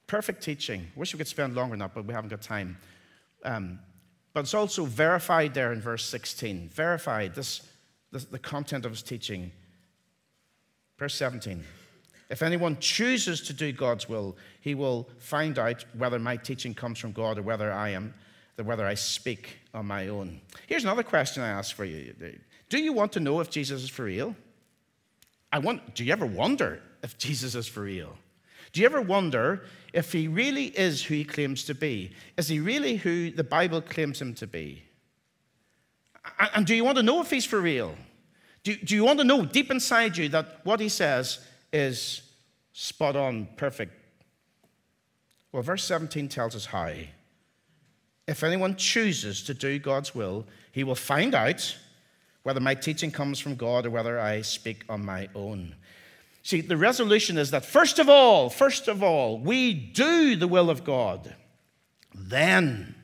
Perfect 0.06 0.42
teaching. 0.42 0.86
Wish 0.94 1.12
we 1.14 1.18
could 1.18 1.26
spend 1.26 1.54
longer 1.54 1.74
on 1.74 1.78
that, 1.80 1.94
but 1.94 2.04
we 2.04 2.14
haven't 2.14 2.30
got 2.30 2.42
time. 2.42 2.76
Um, 3.44 3.78
but 4.34 4.40
it's 4.40 4.54
also 4.54 4.84
verified 4.84 5.54
there 5.54 5.72
in 5.72 5.80
verse 5.80 6.04
16. 6.04 6.70
Verified, 6.72 7.34
this, 7.34 7.62
this, 8.12 8.24
the 8.24 8.38
content 8.38 8.84
of 8.84 8.92
his 8.92 9.02
teaching. 9.02 9.50
Verse 10.98 11.14
17. 11.14 11.64
If 12.30 12.42
anyone 12.42 12.78
chooses 12.78 13.42
to 13.42 13.52
do 13.52 13.72
God's 13.72 14.08
will, 14.08 14.36
he 14.60 14.74
will 14.74 15.08
find 15.18 15.58
out 15.58 15.84
whether 15.96 16.18
my 16.18 16.36
teaching 16.36 16.72
comes 16.72 16.98
from 16.98 17.12
God 17.12 17.38
or 17.38 17.42
whether 17.42 17.70
I 17.70 17.90
am 17.90 18.14
than 18.56 18.64
whether 18.64 18.86
I 18.86 18.94
speak 18.94 19.58
on 19.74 19.86
my 19.86 20.08
own. 20.08 20.40
Here's 20.66 20.84
another 20.84 21.02
question 21.02 21.42
I 21.42 21.48
ask 21.48 21.74
for 21.74 21.84
you 21.84 22.14
Do 22.72 22.78
you 22.78 22.94
want 22.94 23.12
to 23.12 23.20
know 23.20 23.40
if 23.40 23.50
Jesus 23.50 23.82
is 23.82 23.90
for 23.90 24.04
real? 24.04 24.34
I 25.52 25.58
want, 25.58 25.94
do 25.94 26.04
you 26.04 26.10
ever 26.10 26.24
wonder 26.24 26.80
if 27.02 27.18
Jesus 27.18 27.54
is 27.54 27.68
for 27.68 27.82
real? 27.82 28.16
Do 28.72 28.80
you 28.80 28.86
ever 28.86 29.02
wonder 29.02 29.64
if 29.92 30.10
he 30.10 30.26
really 30.26 30.68
is 30.68 31.04
who 31.04 31.12
he 31.16 31.22
claims 31.22 31.64
to 31.64 31.74
be? 31.74 32.12
Is 32.38 32.48
he 32.48 32.60
really 32.60 32.96
who 32.96 33.30
the 33.30 33.44
Bible 33.44 33.82
claims 33.82 34.22
him 34.22 34.32
to 34.36 34.46
be? 34.46 34.84
And 36.54 36.64
do 36.64 36.74
you 36.74 36.82
want 36.82 36.96
to 36.96 37.02
know 37.02 37.20
if 37.20 37.28
he's 37.28 37.44
for 37.44 37.60
real? 37.60 37.94
Do, 38.64 38.74
do 38.74 38.94
you 38.94 39.04
want 39.04 39.18
to 39.18 39.24
know 39.26 39.44
deep 39.44 39.70
inside 39.70 40.16
you 40.16 40.30
that 40.30 40.64
what 40.64 40.80
he 40.80 40.88
says 40.88 41.40
is 41.74 42.22
spot 42.72 43.16
on, 43.16 43.48
perfect? 43.58 43.92
Well, 45.52 45.62
verse 45.62 45.84
17 45.84 46.26
tells 46.30 46.56
us 46.56 46.64
how 46.64 46.94
if 48.26 48.42
anyone 48.42 48.76
chooses 48.76 49.42
to 49.42 49.52
do 49.52 49.78
God's 49.78 50.14
will, 50.14 50.46
he 50.72 50.84
will 50.84 50.94
find 50.94 51.34
out 51.34 51.76
whether 52.42 52.60
my 52.60 52.74
teaching 52.74 53.10
comes 53.10 53.38
from 53.38 53.54
God 53.54 53.86
or 53.86 53.90
whether 53.90 54.18
I 54.18 54.42
speak 54.42 54.84
on 54.88 55.04
my 55.04 55.28
own. 55.34 55.74
See, 56.42 56.60
the 56.60 56.76
resolution 56.76 57.38
is 57.38 57.50
that 57.52 57.64
first 57.64 57.98
of 57.98 58.08
all, 58.08 58.50
first 58.50 58.88
of 58.88 59.02
all, 59.02 59.38
we 59.38 59.72
do 59.72 60.34
the 60.34 60.48
will 60.48 60.70
of 60.70 60.84
God. 60.84 61.34
Then 62.14 62.94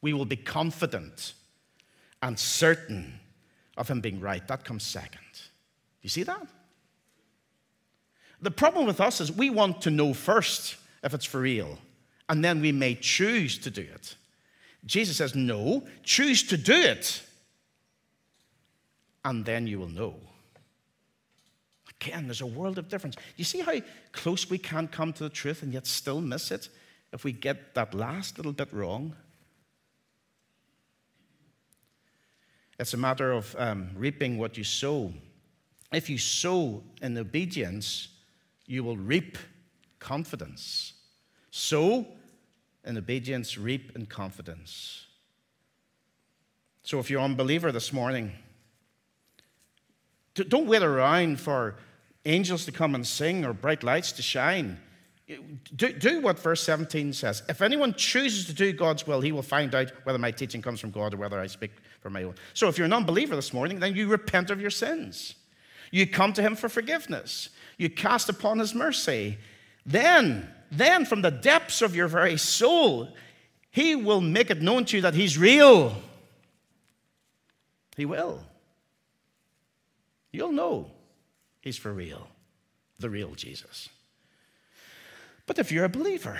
we 0.00 0.12
will 0.12 0.24
be 0.24 0.36
confident 0.36 1.34
and 2.22 2.38
certain 2.38 3.20
of 3.76 3.88
Him 3.88 4.00
being 4.00 4.20
right. 4.20 4.46
That 4.48 4.64
comes 4.64 4.82
second. 4.82 5.20
You 6.02 6.08
see 6.08 6.24
that? 6.24 6.46
The 8.40 8.50
problem 8.50 8.86
with 8.86 9.00
us 9.00 9.20
is 9.20 9.32
we 9.32 9.50
want 9.50 9.82
to 9.82 9.90
know 9.90 10.14
first 10.14 10.76
if 11.02 11.14
it's 11.14 11.24
for 11.24 11.40
real, 11.40 11.78
and 12.28 12.44
then 12.44 12.60
we 12.60 12.72
may 12.72 12.94
choose 12.94 13.58
to 13.58 13.70
do 13.70 13.82
it. 13.82 14.16
Jesus 14.86 15.16
says, 15.16 15.34
No, 15.34 15.86
choose 16.02 16.42
to 16.44 16.56
do 16.56 16.74
it, 16.74 17.22
and 19.24 19.44
then 19.44 19.66
you 19.66 19.78
will 19.78 19.88
know. 19.88 20.16
Again, 22.00 22.26
there's 22.26 22.40
a 22.40 22.46
world 22.46 22.78
of 22.78 22.88
difference. 22.88 23.16
You 23.36 23.44
see 23.44 23.60
how 23.60 23.80
close 24.12 24.48
we 24.48 24.58
can 24.58 24.88
come 24.88 25.12
to 25.14 25.24
the 25.24 25.30
truth 25.30 25.62
and 25.62 25.72
yet 25.72 25.86
still 25.86 26.20
miss 26.20 26.50
it 26.50 26.68
if 27.12 27.24
we 27.24 27.32
get 27.32 27.74
that 27.74 27.94
last 27.94 28.36
little 28.36 28.52
bit 28.52 28.72
wrong? 28.72 29.14
It's 32.78 32.94
a 32.94 32.98
matter 32.98 33.32
of 33.32 33.56
um, 33.58 33.90
reaping 33.96 34.38
what 34.38 34.56
you 34.56 34.62
sow. 34.62 35.12
If 35.92 36.08
you 36.08 36.18
sow 36.18 36.84
in 37.02 37.18
obedience, 37.18 38.08
you 38.66 38.84
will 38.84 38.96
reap 38.96 39.36
confidence. 39.98 40.92
Sow 41.50 42.06
in 42.84 42.96
obedience, 42.96 43.58
reap 43.58 43.96
in 43.96 44.06
confidence. 44.06 45.06
So 46.82 47.00
if 47.00 47.10
you're 47.10 47.20
an 47.20 47.32
unbeliever 47.32 47.72
this 47.72 47.92
morning, 47.92 48.32
don't 50.44 50.66
wait 50.66 50.82
around 50.82 51.40
for 51.40 51.76
angels 52.24 52.64
to 52.66 52.72
come 52.72 52.94
and 52.94 53.06
sing 53.06 53.44
or 53.44 53.52
bright 53.52 53.82
lights 53.82 54.12
to 54.12 54.22
shine. 54.22 54.78
Do, 55.76 55.92
do 55.92 56.20
what 56.20 56.38
verse 56.38 56.62
17 56.62 57.12
says. 57.12 57.42
If 57.48 57.60
anyone 57.60 57.92
chooses 57.94 58.46
to 58.46 58.54
do 58.54 58.72
God's 58.72 59.06
will, 59.06 59.20
he 59.20 59.32
will 59.32 59.42
find 59.42 59.74
out 59.74 59.92
whether 60.04 60.18
my 60.18 60.30
teaching 60.30 60.62
comes 60.62 60.80
from 60.80 60.90
God 60.90 61.12
or 61.12 61.18
whether 61.18 61.38
I 61.38 61.46
speak 61.46 61.72
for 62.00 62.08
my 62.08 62.22
own. 62.22 62.34
So 62.54 62.68
if 62.68 62.78
you're 62.78 62.86
an 62.86 62.92
unbeliever 62.92 63.36
this 63.36 63.52
morning, 63.52 63.78
then 63.80 63.94
you 63.94 64.08
repent 64.08 64.50
of 64.50 64.60
your 64.60 64.70
sins. 64.70 65.34
You 65.90 66.06
come 66.06 66.32
to 66.34 66.42
him 66.42 66.56
for 66.56 66.68
forgiveness. 66.68 67.50
You 67.76 67.90
cast 67.90 68.28
upon 68.28 68.58
his 68.58 68.74
mercy. 68.74 69.38
Then 69.84 70.48
then 70.70 71.04
from 71.04 71.22
the 71.22 71.30
depths 71.30 71.82
of 71.82 71.96
your 71.96 72.08
very 72.08 72.36
soul, 72.36 73.14
He 73.70 73.96
will 73.96 74.20
make 74.20 74.50
it 74.50 74.60
known 74.60 74.84
to 74.86 74.96
you 74.96 75.02
that 75.02 75.14
He's 75.14 75.38
real. 75.38 75.96
He 77.96 78.04
will. 78.04 78.42
You'll 80.32 80.52
know 80.52 80.92
He's 81.60 81.76
for 81.76 81.92
real, 81.92 82.28
the 82.98 83.10
real 83.10 83.34
Jesus. 83.34 83.88
But 85.46 85.58
if 85.58 85.72
you're 85.72 85.84
a 85.84 85.88
believer, 85.90 86.38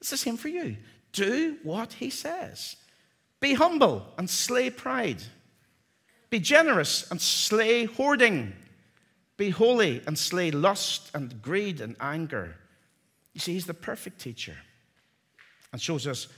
it's 0.00 0.10
the 0.10 0.16
same 0.16 0.36
for 0.36 0.48
you. 0.48 0.76
Do 1.12 1.58
what 1.62 1.94
he 1.94 2.10
says. 2.10 2.76
Be 3.40 3.54
humble 3.54 4.12
and 4.18 4.28
slay 4.28 4.70
pride. 4.70 5.22
Be 6.30 6.40
generous 6.40 7.10
and 7.10 7.20
slay 7.20 7.84
hoarding. 7.84 8.54
Be 9.36 9.50
holy 9.50 10.02
and 10.06 10.18
slay 10.18 10.50
lust 10.50 11.10
and 11.14 11.40
greed 11.40 11.80
and 11.80 11.94
anger. 12.00 12.56
You 13.32 13.40
see, 13.40 13.52
he's 13.52 13.66
the 13.66 13.74
perfect 13.74 14.20
teacher 14.20 14.56
and 15.72 15.80
shows 15.80 16.06
us 16.06 16.28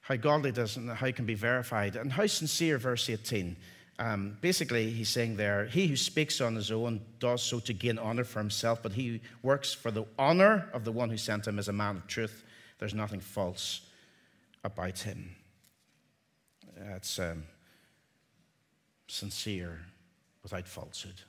how 0.00 0.16
godly 0.16 0.50
is 0.50 0.76
and 0.76 0.90
how 0.90 1.06
it 1.06 1.16
can 1.16 1.26
be 1.26 1.34
verified 1.34 1.96
and 1.96 2.12
how 2.12 2.26
sincere, 2.26 2.78
verse 2.78 3.08
18. 3.08 3.56
Um, 3.98 4.36
basically, 4.40 4.90
he's 4.90 5.08
saying 5.08 5.36
there, 5.36 5.66
he 5.66 5.86
who 5.86 5.96
speaks 5.96 6.40
on 6.40 6.56
his 6.56 6.72
own 6.72 7.00
does 7.20 7.42
so 7.42 7.60
to 7.60 7.72
gain 7.72 7.98
honor 7.98 8.24
for 8.24 8.40
himself, 8.40 8.82
but 8.82 8.92
he 8.92 9.20
works 9.42 9.72
for 9.72 9.90
the 9.90 10.04
honor 10.18 10.68
of 10.72 10.84
the 10.84 10.90
one 10.90 11.10
who 11.10 11.16
sent 11.16 11.46
him 11.46 11.58
is 11.58 11.68
a 11.68 11.72
man 11.72 11.96
of 11.96 12.06
truth. 12.06 12.42
There's 12.78 12.94
nothing 12.94 13.20
false 13.20 13.82
about 14.64 14.98
him. 14.98 15.36
It's 16.76 17.20
um, 17.20 17.44
sincere 19.06 19.80
without 20.42 20.66
falsehood. 20.66 21.20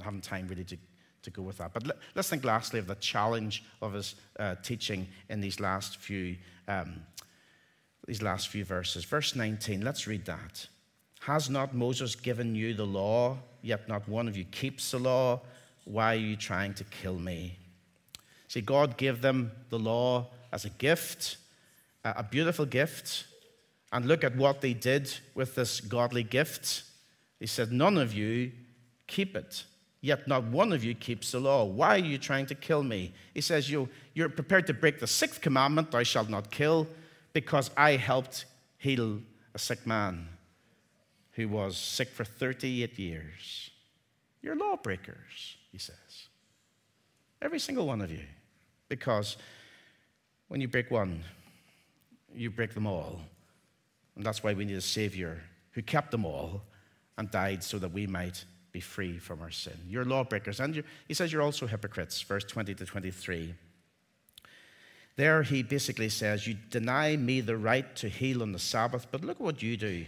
I 0.00 0.04
haven't 0.04 0.24
time 0.24 0.48
really 0.48 0.64
to, 0.64 0.78
to 1.22 1.30
go 1.30 1.42
with 1.42 1.58
that. 1.58 1.74
But 1.74 1.86
let, 1.86 1.96
us 2.16 2.30
think 2.30 2.42
lastly 2.42 2.78
of 2.78 2.86
the 2.86 2.94
challenge 2.94 3.64
of 3.82 3.92
his 3.92 4.14
uh, 4.38 4.54
teaching 4.62 5.08
in 5.28 5.40
these 5.40 5.60
last 5.60 5.98
few 5.98 6.36
um, 6.68 7.02
these 8.06 8.22
last 8.22 8.48
few 8.48 8.64
verses. 8.64 9.04
Verse 9.04 9.36
19, 9.36 9.82
let's 9.82 10.08
read 10.08 10.24
that. 10.24 10.66
Has 11.26 11.48
not 11.48 11.72
Moses 11.72 12.16
given 12.16 12.56
you 12.56 12.74
the 12.74 12.84
law, 12.84 13.38
yet 13.62 13.88
not 13.88 14.08
one 14.08 14.26
of 14.26 14.36
you 14.36 14.44
keeps 14.44 14.90
the 14.90 14.98
law? 14.98 15.40
Why 15.84 16.14
are 16.14 16.18
you 16.18 16.34
trying 16.34 16.74
to 16.74 16.84
kill 16.84 17.16
me? 17.16 17.58
See, 18.48 18.60
God 18.60 18.96
gave 18.96 19.22
them 19.22 19.52
the 19.70 19.78
law 19.78 20.26
as 20.52 20.64
a 20.64 20.70
gift, 20.70 21.36
a 22.04 22.24
beautiful 22.24 22.66
gift. 22.66 23.26
And 23.92 24.04
look 24.06 24.24
at 24.24 24.34
what 24.34 24.62
they 24.62 24.74
did 24.74 25.16
with 25.36 25.54
this 25.54 25.80
godly 25.80 26.24
gift. 26.24 26.82
He 27.38 27.46
said, 27.46 27.70
None 27.70 27.98
of 27.98 28.12
you 28.12 28.50
keep 29.06 29.36
it, 29.36 29.62
yet 30.00 30.26
not 30.26 30.42
one 30.44 30.72
of 30.72 30.82
you 30.82 30.92
keeps 30.92 31.30
the 31.30 31.38
law. 31.38 31.64
Why 31.64 31.94
are 31.94 31.98
you 31.98 32.18
trying 32.18 32.46
to 32.46 32.56
kill 32.56 32.82
me? 32.82 33.14
He 33.32 33.42
says, 33.42 33.70
you, 33.70 33.88
You're 34.14 34.28
prepared 34.28 34.66
to 34.66 34.74
break 34.74 34.98
the 34.98 35.06
sixth 35.06 35.40
commandment, 35.40 35.92
thou 35.92 36.02
shalt 36.02 36.28
not 36.28 36.50
kill, 36.50 36.88
because 37.32 37.70
I 37.76 37.92
helped 37.92 38.46
heal 38.78 39.20
a 39.54 39.58
sick 39.60 39.86
man 39.86 40.31
who 41.32 41.48
was 41.48 41.76
sick 41.76 42.08
for 42.08 42.24
38 42.24 42.98
years. 42.98 43.70
You're 44.42 44.56
lawbreakers, 44.56 45.56
he 45.70 45.78
says. 45.78 46.28
Every 47.40 47.58
single 47.58 47.86
one 47.86 48.00
of 48.00 48.10
you. 48.10 48.24
Because 48.88 49.36
when 50.48 50.60
you 50.60 50.68
break 50.68 50.90
one, 50.90 51.24
you 52.34 52.50
break 52.50 52.74
them 52.74 52.86
all. 52.86 53.20
And 54.16 54.24
that's 54.24 54.42
why 54.42 54.52
we 54.52 54.64
need 54.64 54.76
a 54.76 54.82
Savior 54.82 55.40
who 55.72 55.82
kept 55.82 56.10
them 56.10 56.24
all 56.24 56.62
and 57.16 57.30
died 57.30 57.64
so 57.64 57.78
that 57.78 57.92
we 57.92 58.06
might 58.06 58.44
be 58.72 58.80
free 58.80 59.18
from 59.18 59.40
our 59.40 59.50
sin. 59.50 59.78
You're 59.88 60.04
lawbreakers. 60.04 60.60
And 60.60 60.82
he 61.08 61.14
says 61.14 61.32
you're 61.32 61.42
also 61.42 61.66
hypocrites, 61.66 62.20
verse 62.22 62.44
20 62.44 62.74
to 62.74 62.84
23. 62.84 63.54
There 65.16 65.42
he 65.42 65.62
basically 65.62 66.08
says, 66.08 66.46
You 66.46 66.56
deny 66.70 67.16
me 67.16 67.40
the 67.40 67.56
right 67.56 67.94
to 67.96 68.08
heal 68.08 68.42
on 68.42 68.52
the 68.52 68.58
Sabbath, 68.58 69.06
but 69.10 69.24
look 69.24 69.40
what 69.40 69.62
you 69.62 69.76
do. 69.76 70.06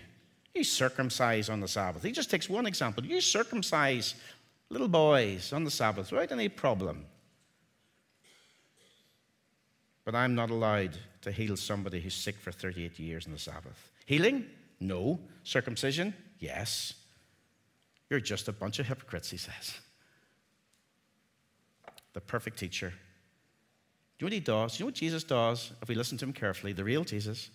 You 0.55 0.63
circumcise 0.63 1.49
on 1.49 1.61
the 1.61 1.69
Sabbath. 1.69 2.03
He 2.03 2.13
just 2.13 2.31
takes 2.31 2.49
one 2.49 2.67
example. 2.67 3.05
You 3.05 3.21
circumcise 3.21 4.15
little 4.71 4.89
boys 4.89 5.53
on 5.53 5.65
the 5.65 5.71
Sabbath 5.71 6.13
without 6.13 6.33
any 6.33 6.49
problem. 6.49 7.07
But 10.05 10.15
I'm 10.15 10.35
not 10.35 10.51
allowed 10.51 10.97
to 11.23 11.33
heal 11.33 11.57
somebody 11.57 12.01
who's 12.01 12.15
sick 12.15 12.37
for 12.37 12.53
38 12.53 12.99
years 12.99 13.27
on 13.27 13.33
the 13.33 13.39
Sabbath. 13.39 13.91
Healing? 14.07 14.47
No. 14.81 15.19
Circumcision? 15.43 16.15
Yes. 16.39 16.95
You're 18.11 18.21
just 18.21 18.49
a 18.49 18.53
bunch 18.53 18.79
of 18.79 18.87
hypocrites, 18.87 19.31
he 19.31 19.39
says. 19.39 19.75
The 22.13 22.21
perfect 22.21 22.59
teacher 22.59 22.91
Do 22.91 22.95
you 24.25 24.25
know 24.25 24.27
what 24.27 24.33
he 24.35 24.41
does? 24.41 24.77
Do 24.77 24.79
you 24.79 24.85
know 24.85 24.89
what 24.89 24.95
Jesus 24.95 25.25
does 25.25 25.73
if 25.83 25.89
we 25.89 25.97
listen 25.97 26.17
to 26.19 26.25
him 26.25 26.33
carefully? 26.33 26.73
The 26.73 26.85
real 26.85 27.03
Jesus. 27.03 27.51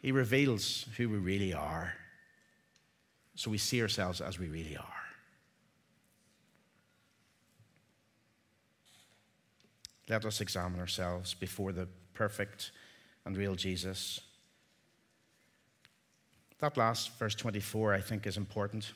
He 0.00 0.12
reveals 0.12 0.86
who 0.96 1.08
we 1.08 1.18
really 1.18 1.52
are. 1.52 1.94
So 3.34 3.50
we 3.50 3.58
see 3.58 3.82
ourselves 3.82 4.20
as 4.20 4.38
we 4.38 4.48
really 4.48 4.76
are. 4.76 4.84
Let 10.08 10.24
us 10.24 10.40
examine 10.40 10.80
ourselves 10.80 11.34
before 11.34 11.72
the 11.72 11.86
perfect 12.14 12.70
and 13.26 13.36
real 13.36 13.54
Jesus. 13.54 14.20
That 16.60 16.76
last 16.76 17.16
verse 17.18 17.34
24, 17.34 17.94
I 17.94 18.00
think, 18.00 18.26
is 18.26 18.36
important. 18.36 18.92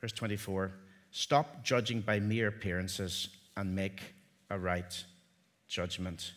Verse 0.00 0.12
24 0.12 0.72
Stop 1.10 1.64
judging 1.64 2.02
by 2.02 2.20
mere 2.20 2.48
appearances 2.48 3.30
and 3.56 3.74
make 3.74 4.02
a 4.50 4.58
right 4.58 5.04
judgment. 5.66 6.32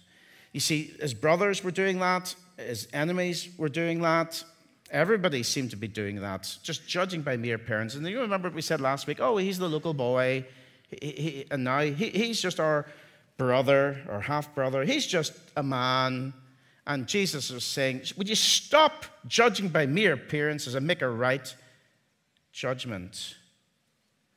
You 0.51 0.59
see, 0.59 0.93
his 0.99 1.13
brothers 1.13 1.63
were 1.63 1.71
doing 1.71 1.99
that, 1.99 2.35
his 2.57 2.87
enemies 2.93 3.49
were 3.57 3.69
doing 3.69 4.01
that. 4.01 4.43
Everybody 4.91 5.41
seemed 5.43 5.69
to 5.71 5.77
be 5.77 5.87
doing 5.87 6.19
that, 6.19 6.53
just 6.63 6.85
judging 6.85 7.21
by 7.21 7.37
mere 7.37 7.55
appearance. 7.55 7.95
And 7.95 8.05
you 8.05 8.19
remember 8.19 8.49
what 8.49 8.55
we 8.55 8.61
said 8.61 8.81
last 8.81 9.07
week? 9.07 9.21
Oh, 9.21 9.37
he's 9.37 9.57
the 9.57 9.69
local 9.69 9.93
boy. 9.93 10.45
He, 10.89 11.11
he, 11.11 11.45
and 11.49 11.63
now 11.63 11.79
he, 11.79 12.09
he's 12.09 12.41
just 12.41 12.59
our 12.59 12.85
brother 13.37 14.01
or 14.09 14.19
half 14.19 14.53
brother. 14.53 14.83
He's 14.83 15.07
just 15.07 15.33
a 15.55 15.63
man. 15.63 16.33
And 16.85 17.07
Jesus 17.07 17.51
was 17.51 17.63
saying, 17.63 18.01
Would 18.17 18.27
you 18.27 18.35
stop 18.35 19.05
judging 19.27 19.69
by 19.69 19.85
mere 19.85 20.13
appearances 20.13 20.75
and 20.75 20.85
make 20.85 21.01
a 21.01 21.09
right 21.09 21.55
judgment? 22.51 23.35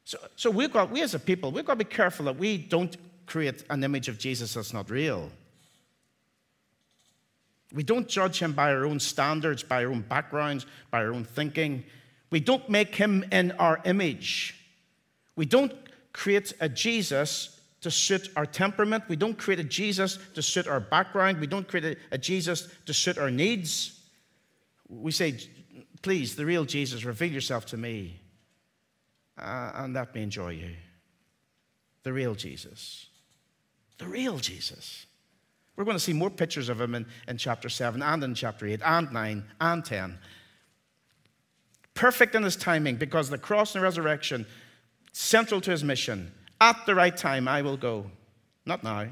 So, 0.04 0.18
so 0.36 0.50
we've 0.50 0.72
got, 0.72 0.90
we 0.90 1.02
as 1.02 1.14
a 1.14 1.18
people, 1.18 1.50
we've 1.50 1.64
got 1.64 1.74
to 1.74 1.84
be 1.84 1.90
careful 1.90 2.26
that 2.26 2.36
we 2.36 2.58
don't 2.58 2.96
create 3.26 3.64
an 3.70 3.82
image 3.82 4.08
of 4.08 4.18
Jesus 4.18 4.54
that's 4.54 4.72
not 4.72 4.88
real. 4.90 5.30
We 7.74 7.82
don't 7.82 8.08
judge 8.08 8.38
him 8.38 8.52
by 8.52 8.72
our 8.72 8.84
own 8.86 9.00
standards, 9.00 9.62
by 9.62 9.84
our 9.84 9.90
own 9.90 10.02
backgrounds, 10.02 10.64
by 10.90 11.04
our 11.04 11.12
own 11.12 11.24
thinking. 11.24 11.84
We 12.30 12.40
don't 12.40 12.68
make 12.68 12.94
him 12.94 13.24
in 13.32 13.52
our 13.52 13.80
image. 13.84 14.54
We 15.36 15.44
don't 15.46 15.72
create 16.12 16.52
a 16.60 16.68
Jesus 16.68 17.60
to 17.80 17.90
suit 17.90 18.30
our 18.36 18.46
temperament. 18.46 19.04
We 19.08 19.16
don't 19.16 19.36
create 19.36 19.60
a 19.60 19.64
Jesus 19.64 20.18
to 20.34 20.42
suit 20.42 20.68
our 20.68 20.80
background. 20.80 21.40
We 21.40 21.46
don't 21.46 21.68
create 21.68 21.98
a, 22.12 22.18
Jesus 22.18 22.68
to 22.86 22.94
suit 22.94 23.18
our 23.18 23.30
needs. 23.30 24.00
We 24.88 25.10
say, 25.10 25.36
please, 26.00 26.36
the 26.36 26.46
real 26.46 26.64
Jesus, 26.64 27.04
reveal 27.04 27.32
yourself 27.32 27.66
to 27.66 27.76
me. 27.76 28.20
Uh, 29.36 29.72
and 29.74 29.94
let 29.94 30.14
me 30.14 30.22
enjoy 30.22 30.50
you. 30.50 30.70
The 32.04 32.12
real 32.12 32.34
Jesus 32.34 33.08
the 33.98 34.06
real 34.06 34.38
Jesus. 34.38 35.06
We're 35.76 35.84
going 35.84 35.96
to 35.96 36.02
see 36.02 36.12
more 36.12 36.30
pictures 36.30 36.68
of 36.68 36.80
him 36.80 36.94
in, 36.94 37.06
in 37.26 37.36
chapter 37.36 37.68
7 37.68 38.00
and 38.00 38.22
in 38.22 38.34
chapter 38.34 38.66
8 38.66 38.80
and 38.84 39.12
9 39.12 39.44
and 39.60 39.84
10. 39.84 40.18
Perfect 41.94 42.34
in 42.34 42.42
his 42.42 42.56
timing 42.56 42.96
because 42.96 43.28
the 43.28 43.38
cross 43.38 43.74
and 43.74 43.82
resurrection, 43.82 44.46
central 45.12 45.60
to 45.60 45.70
his 45.70 45.82
mission. 45.82 46.32
At 46.60 46.86
the 46.86 46.94
right 46.94 47.16
time, 47.16 47.48
I 47.48 47.62
will 47.62 47.76
go. 47.76 48.10
Not 48.66 48.84
now. 48.84 49.08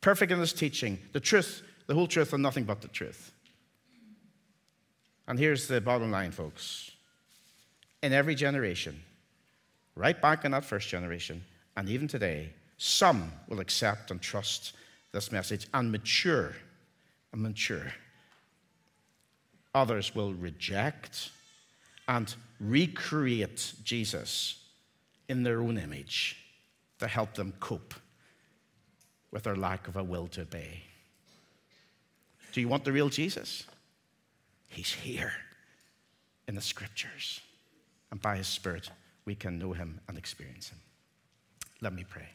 Perfect 0.00 0.32
in 0.32 0.38
his 0.38 0.52
teaching. 0.52 0.98
The 1.12 1.20
truth, 1.20 1.62
the 1.86 1.94
whole 1.94 2.06
truth, 2.06 2.32
and 2.32 2.42
nothing 2.42 2.64
but 2.64 2.80
the 2.80 2.88
truth. 2.88 3.32
And 5.28 5.38
here's 5.38 5.68
the 5.68 5.80
bottom 5.80 6.10
line, 6.10 6.32
folks. 6.32 6.90
In 8.02 8.12
every 8.12 8.34
generation, 8.34 9.00
right 9.94 10.20
back 10.20 10.44
in 10.44 10.50
that 10.52 10.64
first 10.64 10.88
generation, 10.88 11.44
and 11.76 11.88
even 11.88 12.08
today, 12.08 12.50
some 12.76 13.32
will 13.48 13.60
accept 13.60 14.10
and 14.10 14.20
trust 14.20 14.72
this 15.12 15.30
message 15.30 15.68
and 15.72 15.92
mature 15.92 16.54
and 17.32 17.42
mature. 17.42 17.92
Others 19.74 20.14
will 20.14 20.34
reject 20.34 21.30
and 22.08 22.34
recreate 22.60 23.74
Jesus 23.84 24.58
in 25.28 25.42
their 25.42 25.60
own 25.60 25.78
image 25.78 26.36
to 26.98 27.06
help 27.06 27.34
them 27.34 27.52
cope 27.60 27.94
with 29.30 29.44
their 29.44 29.56
lack 29.56 29.88
of 29.88 29.96
a 29.96 30.04
will 30.04 30.26
to 30.28 30.42
obey. 30.42 30.82
Do 32.52 32.60
you 32.60 32.68
want 32.68 32.84
the 32.84 32.92
real 32.92 33.08
Jesus? 33.08 33.64
He's 34.68 34.92
here 34.92 35.32
in 36.48 36.54
the 36.54 36.60
scriptures. 36.60 37.40
And 38.10 38.20
by 38.20 38.36
his 38.36 38.46
Spirit, 38.46 38.90
we 39.24 39.34
can 39.34 39.58
know 39.58 39.72
him 39.72 40.00
and 40.06 40.18
experience 40.18 40.68
him. 40.68 40.78
Let 41.80 41.94
me 41.94 42.04
pray. 42.08 42.28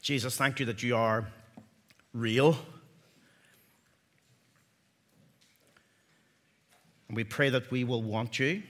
Jesus, 0.00 0.36
thank 0.36 0.60
you 0.60 0.66
that 0.66 0.82
you 0.82 0.96
are 0.96 1.26
real. 2.12 2.56
And 7.08 7.16
we 7.16 7.24
pray 7.24 7.50
that 7.50 7.70
we 7.70 7.84
will 7.84 8.02
want 8.02 8.38
you 8.38 8.62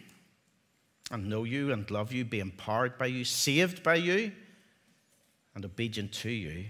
and 1.11 1.29
know 1.29 1.45
you 1.45 1.73
and 1.73 1.91
love 1.91 2.13
you, 2.13 2.25
be 2.25 2.41
empowered 2.41 2.99
by 2.99 3.07
you, 3.07 3.25
saved 3.25 3.83
by 3.83 3.97
you, 3.97 4.33
and 5.55 5.65
obedient 5.65 6.13
to 6.13 6.31
you. 6.31 6.67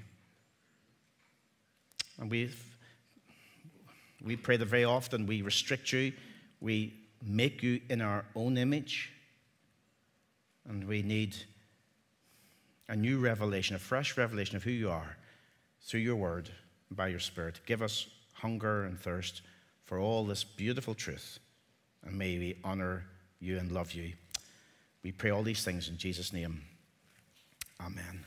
And 2.19 2.31
we 2.31 2.51
we 4.25 4.35
pray 4.37 4.57
that 4.57 4.67
very 4.67 4.85
often 4.85 5.27
we 5.27 5.43
restrict 5.43 5.93
you, 5.93 6.13
we 6.61 6.95
make 7.25 7.63
you 7.63 7.81
in 7.89 8.01
our 8.01 8.25
own 8.35 8.59
image, 8.59 9.13
and 10.69 10.85
we 10.85 11.03
need 11.03 11.37
a 12.89 12.97
new 12.97 13.19
revelation, 13.19 13.77
a 13.77 13.79
fresh 13.79 14.17
revelation 14.17 14.57
of 14.57 14.63
who 14.63 14.71
you 14.71 14.91
are 14.91 15.17
through 15.83 16.01
your 16.01 16.17
word 16.17 16.51
and 16.89 16.97
by 16.97 17.09
your 17.09 17.21
spirit. 17.21 17.61
Give 17.67 17.83
us 17.83 18.09
hunger 18.33 18.85
and 18.85 18.99
thirst 18.99 19.43
for 19.85 19.99
all 19.99 20.25
this 20.25 20.45
beautiful 20.45 20.95
truth, 20.95 21.39
and 22.05 22.17
may 22.17 22.39
we 22.39 22.57
honor 22.65 23.05
you 23.41 23.59
and 23.59 23.73
love 23.73 23.93
you. 23.93 24.13
We 25.03 25.13
pray 25.13 25.31
all 25.31 25.43
these 25.43 25.65
things 25.65 25.89
in 25.89 25.97
Jesus' 25.97 26.33
name. 26.33 26.63
Amen. 27.81 28.25